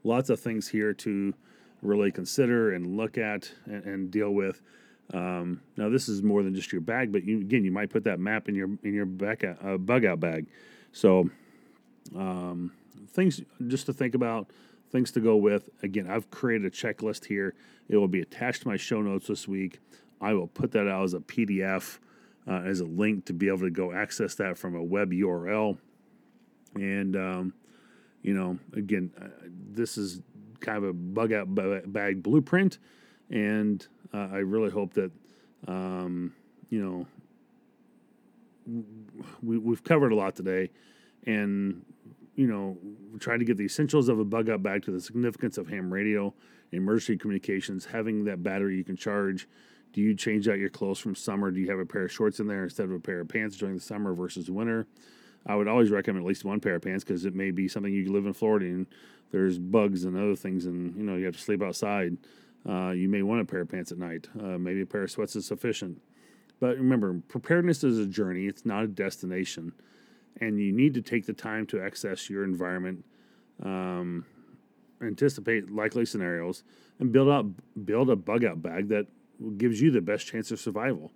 lots 0.04 0.30
of 0.30 0.42
things 0.42 0.68
here 0.68 0.94
to 0.94 1.34
really 1.82 2.12
consider 2.12 2.74
and 2.74 2.98
look 2.98 3.18
at 3.18 3.50
and, 3.66 3.86
and 3.86 4.12
deal 4.12 4.32
with. 4.32 4.62
Um, 5.14 5.62
now, 5.78 5.88
this 5.88 6.10
is 6.10 6.22
more 6.22 6.44
than 6.44 6.54
just 6.54 6.74
your 6.74 6.82
bag, 6.82 7.14
but 7.14 7.24
you, 7.24 7.40
again, 7.40 7.64
you 7.64 7.72
might 7.72 7.90
put 7.90 8.04
that 8.04 8.20
map 8.20 8.50
in 8.50 8.56
your 8.56 8.70
in 8.84 8.94
your 8.94 9.06
back 9.06 9.44
uh, 9.44 9.78
bug 9.78 10.04
out 10.04 10.20
bag. 10.20 10.48
So, 10.92 11.30
um, 12.14 12.74
things 13.10 13.42
just 13.68 13.86
to 13.88 13.94
think 13.94 14.16
about 14.16 14.52
things 14.92 15.12
to 15.12 15.20
go 15.20 15.36
with. 15.36 15.70
Again, 15.84 16.08
I've 16.10 16.30
created 16.32 16.68
a 16.68 16.76
checklist 16.76 17.26
here. 17.26 17.56
It 17.88 17.98
will 17.98 18.08
be 18.08 18.22
attached 18.22 18.64
to 18.64 18.68
my 18.68 18.78
show 18.78 19.02
notes 19.02 19.28
this 19.28 19.48
week. 19.48 19.80
I 20.20 20.34
will 20.34 20.48
put 20.48 20.72
that 20.72 20.88
out 20.88 21.04
as 21.04 21.14
a 21.14 21.20
PDF. 21.20 22.00
Uh, 22.48 22.62
as 22.66 22.80
a 22.80 22.86
link 22.86 23.26
to 23.26 23.34
be 23.34 23.48
able 23.48 23.60
to 23.60 23.70
go 23.70 23.94
access 23.94 24.34
that 24.34 24.58
from 24.58 24.76
a 24.76 24.84
web 24.84 25.12
URL. 25.12 25.78
And, 26.74 27.16
um, 27.16 27.54
you 28.24 28.34
know, 28.34 28.58
again, 28.74 29.12
uh, 29.22 29.28
this 29.72 29.96
is 29.96 30.22
kind 30.60 30.78
of 30.80 30.86
a 30.86 30.94
bug 30.94 31.34
out 31.34 31.54
bag 31.54 32.24
blueprint. 32.24 32.80
And 33.30 33.86
uh, 34.12 34.30
I 34.32 34.38
really 34.38 34.72
hope 34.72 34.96
that, 34.96 35.12
um, 35.68 36.34
you 36.72 37.08
know, 38.66 38.84
we, 39.44 39.60
we've 39.60 39.84
covered 39.84 40.12
a 40.12 40.16
lot 40.16 40.36
today. 40.36 40.72
And, 41.28 41.86
you 42.42 42.48
know, 42.48 42.76
trying 43.20 43.38
to 43.38 43.46
get 43.46 43.58
the 43.58 43.66
essentials 43.66 44.10
of 44.10 44.18
a 44.18 44.26
bug 44.26 44.50
out 44.50 44.64
bag 44.64 44.82
to 44.84 44.92
the 44.92 45.00
significance 45.00 45.60
of 45.60 45.68
ham 45.68 45.94
radio, 45.94 46.34
emergency 46.72 47.16
communications, 47.16 47.86
having 47.86 48.24
that 48.26 48.42
battery 48.42 48.78
you 48.78 48.84
can 48.84 48.96
charge. 48.96 49.48
Do 49.94 50.02
you 50.02 50.16
change 50.16 50.48
out 50.48 50.58
your 50.58 50.70
clothes 50.70 50.98
from 50.98 51.14
summer? 51.14 51.52
Do 51.52 51.60
you 51.60 51.70
have 51.70 51.78
a 51.78 51.86
pair 51.86 52.06
of 52.06 52.12
shorts 52.12 52.40
in 52.40 52.48
there 52.48 52.64
instead 52.64 52.86
of 52.86 52.94
a 52.94 53.00
pair 53.00 53.20
of 53.20 53.30
pants 53.30 53.58
during 53.58 53.76
the 53.76 53.82
summer 53.82 54.16
versus 54.16 54.50
winter? 54.50 54.88
I 55.46 55.56
would 55.56 55.68
always 55.68 55.92
recommend 55.92 56.26
at 56.26 56.28
least 56.28 56.44
one 56.44 56.60
pair 56.60 56.76
of 56.76 56.82
pants 56.82 57.04
because 57.04 57.26
it 57.26 57.36
may 57.36 57.52
be 57.52 57.68
something 57.68 57.94
you 57.94 58.12
live 58.12 58.26
in 58.26 58.34
Florida 58.34 58.66
and 58.66 58.88
there's 59.32 59.60
bugs 59.60 60.04
and 60.04 60.18
other 60.18 60.36
things, 60.36 60.66
and 60.66 60.96
you 60.96 61.04
know 61.04 61.16
you 61.16 61.26
have 61.26 61.36
to 61.36 61.42
sleep 61.42 61.62
outside. 61.62 62.18
Uh, 62.68 62.90
you 62.90 63.08
may 63.08 63.22
want 63.22 63.42
a 63.42 63.46
pair 63.46 63.62
of 63.62 63.70
pants 63.70 63.92
at 63.92 64.00
night. 64.00 64.28
Uh, 64.40 64.58
maybe 64.58 64.82
a 64.82 64.86
pair 64.86 65.04
of 65.04 65.12
sweats 65.12 65.36
is 65.36 65.46
sufficient. 65.46 66.02
But 66.60 66.78
remember, 66.78 67.22
preparedness 67.28 67.84
is 67.84 68.00
a 68.00 68.08
journey; 68.08 68.48
it's 68.48 68.66
not 68.66 68.84
a 68.84 68.88
destination, 68.88 69.74
and 70.40 70.60
you 70.60 70.72
need 70.72 70.94
to 70.94 71.02
take 71.02 71.26
the 71.26 71.34
time 71.34 71.66
to 71.68 71.82
access 71.82 72.30
your 72.30 72.44
environment, 72.44 73.06
um, 73.64 74.26
anticipate 75.02 75.72
likely 75.72 76.06
scenarios, 76.06 76.64
and 77.00 77.12
build 77.12 77.30
out 77.30 77.46
build 77.86 78.10
a 78.10 78.16
bug 78.16 78.44
out 78.44 78.62
bag 78.62 78.90
that 78.90 79.08
gives 79.58 79.82
you 79.82 79.92
the 79.92 80.02
best 80.02 80.28
chance 80.28 80.52
of 80.52 80.60
survival. 80.60 81.12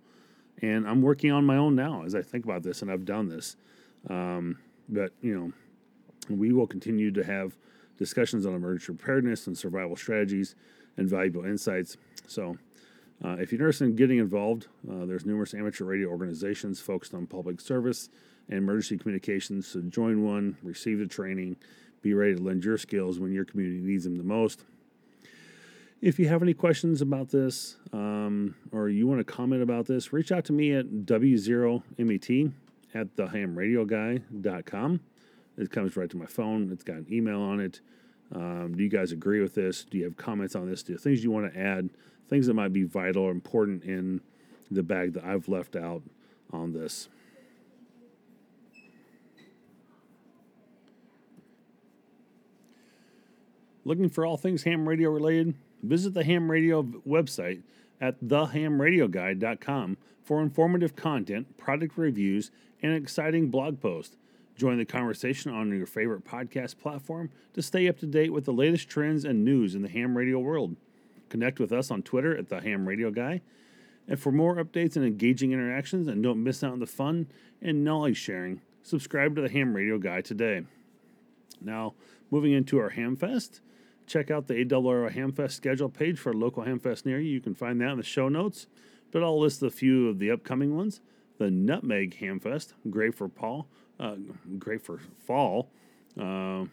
And 0.62 0.88
I'm 0.88 1.02
working 1.02 1.30
on 1.32 1.44
my 1.44 1.56
own 1.56 1.74
now 1.74 2.04
as 2.04 2.14
I 2.14 2.22
think 2.22 2.44
about 2.44 2.62
this, 2.62 2.82
and 2.82 2.90
I've 2.90 3.04
done 3.04 3.28
this. 3.28 3.56
Um, 4.08 4.58
but 4.88 5.12
you 5.20 5.38
know, 5.38 5.52
we 6.34 6.52
will 6.52 6.66
continue 6.66 7.10
to 7.12 7.24
have 7.24 7.56
discussions 7.98 8.46
on 8.46 8.54
emergency 8.54 8.86
preparedness 8.86 9.46
and 9.46 9.56
survival 9.56 9.96
strategies 9.96 10.54
and 10.96 11.08
valuable 11.08 11.44
insights. 11.44 11.96
So, 12.26 12.56
uh, 13.24 13.36
if 13.38 13.50
you're 13.50 13.60
interested 13.60 13.84
in 13.84 13.96
getting 13.96 14.18
involved, 14.18 14.68
uh, 14.90 15.06
there's 15.06 15.24
numerous 15.24 15.54
amateur 15.54 15.84
radio 15.84 16.08
organizations 16.08 16.80
focused 16.80 17.14
on 17.14 17.26
public 17.26 17.60
service 17.60 18.10
and 18.48 18.58
emergency 18.58 18.98
communications. 18.98 19.66
So, 19.66 19.80
join 19.82 20.24
one, 20.24 20.56
receive 20.62 20.98
the 20.98 21.06
training, 21.06 21.56
be 22.02 22.14
ready 22.14 22.36
to 22.36 22.42
lend 22.42 22.64
your 22.64 22.78
skills 22.78 23.18
when 23.18 23.32
your 23.32 23.44
community 23.44 23.80
needs 23.80 24.04
them 24.04 24.16
the 24.16 24.24
most. 24.24 24.64
If 26.02 26.18
you 26.18 26.28
have 26.28 26.42
any 26.42 26.54
questions 26.54 27.00
about 27.00 27.30
this 27.30 27.76
um, 27.92 28.54
or 28.70 28.88
you 28.88 29.06
want 29.06 29.20
to 29.20 29.24
comment 29.24 29.62
about 29.62 29.86
this, 29.86 30.12
reach 30.12 30.30
out 30.30 30.44
to 30.44 30.52
me 30.52 30.72
at 30.72 30.86
W0MET 30.86 32.52
at 32.94 33.16
thehamradioguy.com. 33.16 35.00
It 35.56 35.70
comes 35.70 35.96
right 35.96 36.10
to 36.10 36.16
my 36.16 36.26
phone. 36.26 36.70
It's 36.70 36.84
got 36.84 36.96
an 36.96 37.06
email 37.10 37.40
on 37.40 37.60
it. 37.60 37.80
Um, 38.34 38.74
do 38.76 38.82
you 38.82 38.90
guys 38.90 39.12
agree 39.12 39.40
with 39.40 39.54
this? 39.54 39.84
Do 39.84 39.98
you 39.98 40.04
have 40.04 40.16
comments 40.16 40.54
on 40.54 40.68
this? 40.68 40.82
Do 40.82 40.92
you 40.92 40.98
things 40.98 41.24
you 41.24 41.30
want 41.30 41.52
to 41.52 41.58
add? 41.58 41.90
Things 42.28 42.46
that 42.46 42.54
might 42.54 42.72
be 42.72 42.82
vital 42.82 43.22
or 43.22 43.30
important 43.30 43.84
in 43.84 44.20
the 44.70 44.82
bag 44.82 45.14
that 45.14 45.24
I've 45.24 45.48
left 45.48 45.76
out 45.76 46.02
on 46.52 46.72
this. 46.72 47.08
Looking 53.86 54.08
for 54.08 54.26
all 54.26 54.36
things 54.36 54.64
ham 54.64 54.88
radio 54.88 55.10
related? 55.10 55.54
Visit 55.80 56.12
the 56.12 56.24
ham 56.24 56.50
radio 56.50 56.82
website 56.82 57.62
at 58.00 58.20
thehamradioguy.com 58.20 59.96
for 60.24 60.42
informative 60.42 60.96
content, 60.96 61.56
product 61.56 61.96
reviews, 61.96 62.50
and 62.82 62.92
exciting 62.92 63.48
blog 63.48 63.80
posts. 63.80 64.16
Join 64.56 64.78
the 64.78 64.84
conversation 64.84 65.52
on 65.52 65.70
your 65.70 65.86
favorite 65.86 66.24
podcast 66.24 66.80
platform 66.80 67.30
to 67.54 67.62
stay 67.62 67.86
up 67.86 67.98
to 67.98 68.06
date 68.06 68.32
with 68.32 68.44
the 68.44 68.52
latest 68.52 68.88
trends 68.88 69.24
and 69.24 69.44
news 69.44 69.76
in 69.76 69.82
the 69.82 69.88
ham 69.88 70.16
radio 70.16 70.40
world. 70.40 70.74
Connect 71.28 71.60
with 71.60 71.70
us 71.70 71.88
on 71.88 72.02
Twitter 72.02 72.36
at 72.36 72.48
the 72.48 72.60
Ham 72.62 72.88
Radio 72.88 73.12
Guy. 73.12 73.40
And 74.08 74.18
for 74.18 74.32
more 74.32 74.56
updates 74.56 74.96
and 74.96 75.04
engaging 75.04 75.52
interactions, 75.52 76.08
and 76.08 76.24
don't 76.24 76.42
miss 76.42 76.64
out 76.64 76.72
on 76.72 76.80
the 76.80 76.86
fun 76.86 77.28
and 77.62 77.84
knowledge 77.84 78.16
sharing, 78.16 78.62
subscribe 78.82 79.36
to 79.36 79.42
the 79.42 79.48
Ham 79.48 79.76
Radio 79.76 79.96
Guy 79.96 80.22
today. 80.22 80.64
Now, 81.60 81.94
moving 82.32 82.52
into 82.52 82.78
our 82.78 82.90
Ham 82.90 83.14
Fest, 83.14 83.60
check 84.06 84.30
out 84.30 84.46
the 84.46 84.54
ARRL 84.54 85.12
Hamfest 85.14 85.52
schedule 85.52 85.88
page 85.88 86.18
for 86.18 86.32
local 86.32 86.64
Hamfest 86.64 87.04
near 87.04 87.18
you. 87.18 87.32
You 87.32 87.40
can 87.40 87.54
find 87.54 87.80
that 87.80 87.90
in 87.90 87.96
the 87.98 88.04
show 88.04 88.28
notes, 88.28 88.66
but 89.10 89.22
I'll 89.22 89.38
list 89.38 89.62
a 89.62 89.70
few 89.70 90.08
of 90.08 90.18
the 90.18 90.30
upcoming 90.30 90.76
ones. 90.76 91.00
The 91.38 91.50
Nutmeg 91.50 92.18
Hamfest, 92.20 92.72
great 92.88 93.14
for 93.14 93.28
Paul, 93.28 93.66
uh, 94.00 94.16
great 94.58 94.82
for 94.82 95.00
fall. 95.26 95.70
Uh, 96.18 96.64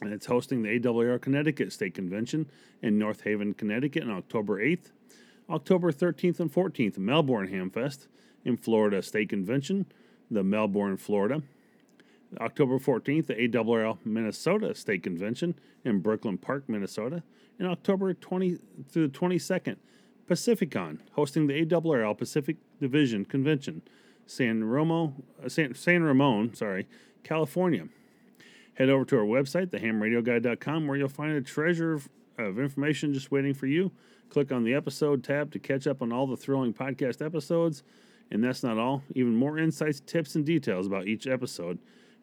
and 0.00 0.12
it's 0.12 0.26
hosting 0.26 0.62
the 0.62 0.78
ARRL 0.78 1.20
Connecticut 1.20 1.72
State 1.72 1.94
Convention 1.94 2.48
in 2.82 2.98
North 2.98 3.22
Haven, 3.22 3.54
Connecticut 3.54 4.04
on 4.04 4.10
October 4.10 4.60
8th. 4.60 4.90
October 5.50 5.90
13th 5.90 6.40
and 6.40 6.52
14th, 6.52 6.98
Melbourne 6.98 7.48
Hamfest 7.48 8.06
in 8.44 8.56
Florida 8.56 9.02
State 9.02 9.30
Convention, 9.30 9.86
the 10.30 10.44
Melbourne, 10.44 10.96
Florida. 10.96 11.42
October 12.40 12.78
14th, 12.78 13.26
the 13.26 13.34
ARRL 13.34 13.98
Minnesota 14.04 14.74
State 14.74 15.02
Convention 15.02 15.54
in 15.84 16.00
Brooklyn 16.00 16.38
Park, 16.38 16.64
Minnesota. 16.68 17.22
And 17.58 17.68
October 17.68 18.14
20 18.14 18.58
through 18.88 19.08
the 19.08 19.18
22nd, 19.18 19.76
Pacificon, 20.28 20.98
hosting 21.12 21.46
the 21.46 21.64
ARRL 21.64 22.16
Pacific 22.16 22.56
Division 22.80 23.24
Convention, 23.24 23.82
San 24.26 24.64
Ramo, 24.64 25.14
uh, 25.44 25.48
San, 25.48 25.74
San 25.74 26.02
Ramon, 26.02 26.54
sorry, 26.54 26.86
California. 27.24 27.88
Head 28.74 28.90
over 28.90 29.04
to 29.06 29.18
our 29.18 29.24
website, 29.24 29.68
thehamradioguy.com, 29.68 30.86
where 30.86 30.96
you'll 30.96 31.08
find 31.08 31.32
a 31.32 31.40
treasure 31.40 31.94
of, 31.94 32.08
of 32.36 32.58
information 32.58 33.12
just 33.12 33.32
waiting 33.32 33.54
for 33.54 33.66
you. 33.66 33.90
Click 34.28 34.52
on 34.52 34.62
the 34.62 34.74
episode 34.74 35.24
tab 35.24 35.50
to 35.52 35.58
catch 35.58 35.86
up 35.86 36.02
on 36.02 36.12
all 36.12 36.26
the 36.26 36.36
thrilling 36.36 36.74
podcast 36.74 37.24
episodes. 37.24 37.82
And 38.30 38.44
that's 38.44 38.62
not 38.62 38.76
all, 38.76 39.02
even 39.14 39.34
more 39.34 39.58
insights, 39.58 40.00
tips, 40.00 40.34
and 40.34 40.44
details 40.44 40.86
about 40.86 41.06
each 41.06 41.26
episode 41.26 41.78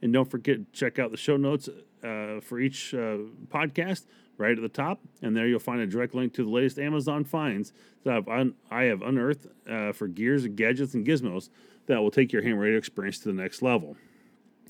and 0.06 0.14
don't 0.14 0.30
forget 0.30 0.58
to 0.58 0.66
check 0.72 1.00
out 1.00 1.10
the 1.10 1.18
show 1.18 1.36
notes 1.36 1.68
uh, 2.04 2.40
for 2.40 2.60
each 2.60 2.94
uh, 2.94 3.18
podcast 3.48 4.06
right 4.38 4.56
at 4.56 4.62
the 4.62 4.70
top. 4.70 5.00
And 5.24 5.36
there 5.36 5.48
you'll 5.48 5.60
find 5.60 5.82
a 5.82 5.88
direct 5.88 6.14
link 6.14 6.32
to 6.36 6.44
the 6.44 6.50
latest 6.50 6.78
Amazon 6.78 7.24
finds 7.24 7.74
that 8.04 8.14
I've 8.16 8.28
un- 8.28 8.54
I 8.70 8.84
have 8.84 9.02
unearthed 9.02 9.48
uh, 9.68 9.94
for 9.94 10.08
gears, 10.08 10.48
gadgets, 10.48 10.94
and 10.94 11.06
gizmos 11.06 11.50
that 11.88 12.02
will 12.02 12.12
take 12.12 12.32
your 12.32 12.44
ham 12.44 12.60
radio 12.60 12.78
experience 12.78 13.18
to 13.20 13.30
the 13.30 13.34
next 13.34 13.64
level. 13.64 13.98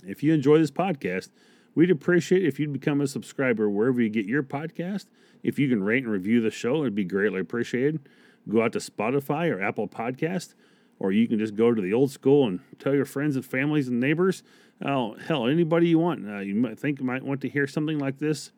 If 0.05 0.23
you 0.23 0.33
enjoy 0.33 0.57
this 0.57 0.71
podcast, 0.71 1.31
we'd 1.75 1.91
appreciate 1.91 2.45
if 2.45 2.57
you'd 2.57 2.71
become 2.71 3.01
a 3.01 3.07
subscriber 3.07 3.69
wherever 3.69 4.01
you 4.01 4.09
get 4.09 4.25
your 4.25 4.41
podcast. 4.41 5.07
If 5.43 5.59
you 5.59 5.67
can 5.67 5.83
rate 5.83 6.03
and 6.03 6.11
review 6.11 6.39
the 6.39 6.49
show, 6.49 6.81
it'd 6.81 6.95
be 6.95 7.03
greatly 7.03 7.41
appreciated. 7.41 7.99
Go 8.47 8.63
out 8.63 8.71
to 8.71 8.79
Spotify 8.79 9.51
or 9.51 9.61
Apple 9.61 9.89
Podcast, 9.89 10.53
or 10.97 11.11
you 11.11 11.27
can 11.27 11.39
just 11.39 11.55
go 11.55 11.73
to 11.73 11.81
the 11.81 11.91
old 11.91 12.11
school 12.11 12.47
and 12.47 12.61
tell 12.79 12.95
your 12.95 13.05
friends 13.05 13.35
and 13.35 13.45
families 13.45 13.89
and 13.89 13.99
neighbors 13.99 14.41
Oh, 14.83 15.15
hell, 15.27 15.47
anybody 15.47 15.87
you 15.87 15.99
want. 15.99 16.27
Uh, 16.27 16.39
you 16.39 16.55
might 16.55 16.77
think 16.79 16.99
you 16.99 17.05
might 17.05 17.23
want 17.23 17.41
to 17.41 17.49
hear 17.49 17.67
something 17.67 17.97
like 17.97 18.19
this. 18.19 18.51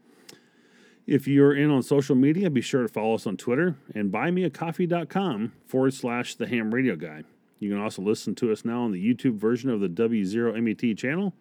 If 1.05 1.27
you're 1.27 1.55
in 1.55 1.69
on 1.69 1.83
social 1.83 2.15
media, 2.15 2.49
be 2.49 2.61
sure 2.61 2.81
to 2.81 2.87
follow 2.87 3.15
us 3.15 3.27
on 3.27 3.37
Twitter 3.37 3.77
and 3.95 4.11
buymeacoffee.com 4.11 5.53
forward 5.65 5.93
slash 5.93 6.35
the 6.35 6.47
ham 6.47 6.73
radio 6.73 6.95
guy. 6.95 7.23
You 7.59 7.69
can 7.69 7.79
also 7.79 8.01
listen 8.01 8.35
to 8.35 8.51
us 8.51 8.65
now 8.65 8.81
on 8.81 8.91
the 8.91 9.01
YouTube 9.01 9.35
version 9.35 9.69
of 9.69 9.79
the 9.79 9.87
W0MET 9.87 10.97
channel. 10.97 11.33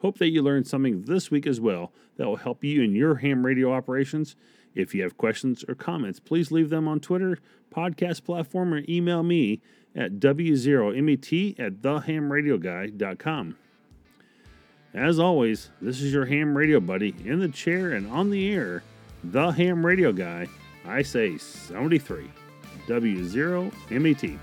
Hope 0.00 0.18
that 0.18 0.28
you 0.28 0.42
learned 0.42 0.66
something 0.68 1.02
this 1.02 1.30
week 1.30 1.46
as 1.46 1.60
well 1.60 1.92
that 2.16 2.26
will 2.26 2.36
help 2.36 2.62
you 2.62 2.82
in 2.82 2.94
your 2.94 3.16
ham 3.16 3.46
radio 3.46 3.72
operations. 3.72 4.36
If 4.74 4.94
you 4.94 5.02
have 5.02 5.16
questions 5.16 5.64
or 5.66 5.74
comments, 5.74 6.20
please 6.20 6.52
leave 6.52 6.68
them 6.68 6.86
on 6.86 7.00
Twitter, 7.00 7.38
podcast 7.74 8.22
platform, 8.24 8.74
or 8.74 8.82
email 8.86 9.22
me 9.22 9.62
at 9.94 10.20
W0MET 10.20 11.58
at 11.58 11.80
thehamradioguy.com. 11.80 13.56
As 14.94 15.18
always, 15.18 15.70
this 15.80 16.00
is 16.00 16.12
your 16.12 16.24
ham 16.26 16.56
radio 16.56 16.80
buddy 16.80 17.14
in 17.24 17.38
the 17.40 17.48
chair 17.48 17.92
and 17.92 18.10
on 18.10 18.30
the 18.30 18.52
air, 18.52 18.82
the 19.24 19.50
ham 19.50 19.84
radio 19.84 20.12
guy. 20.12 20.46
I 20.86 21.02
say 21.02 21.36
73 21.36 22.30
W0 22.86 23.72
MET. 23.90 24.38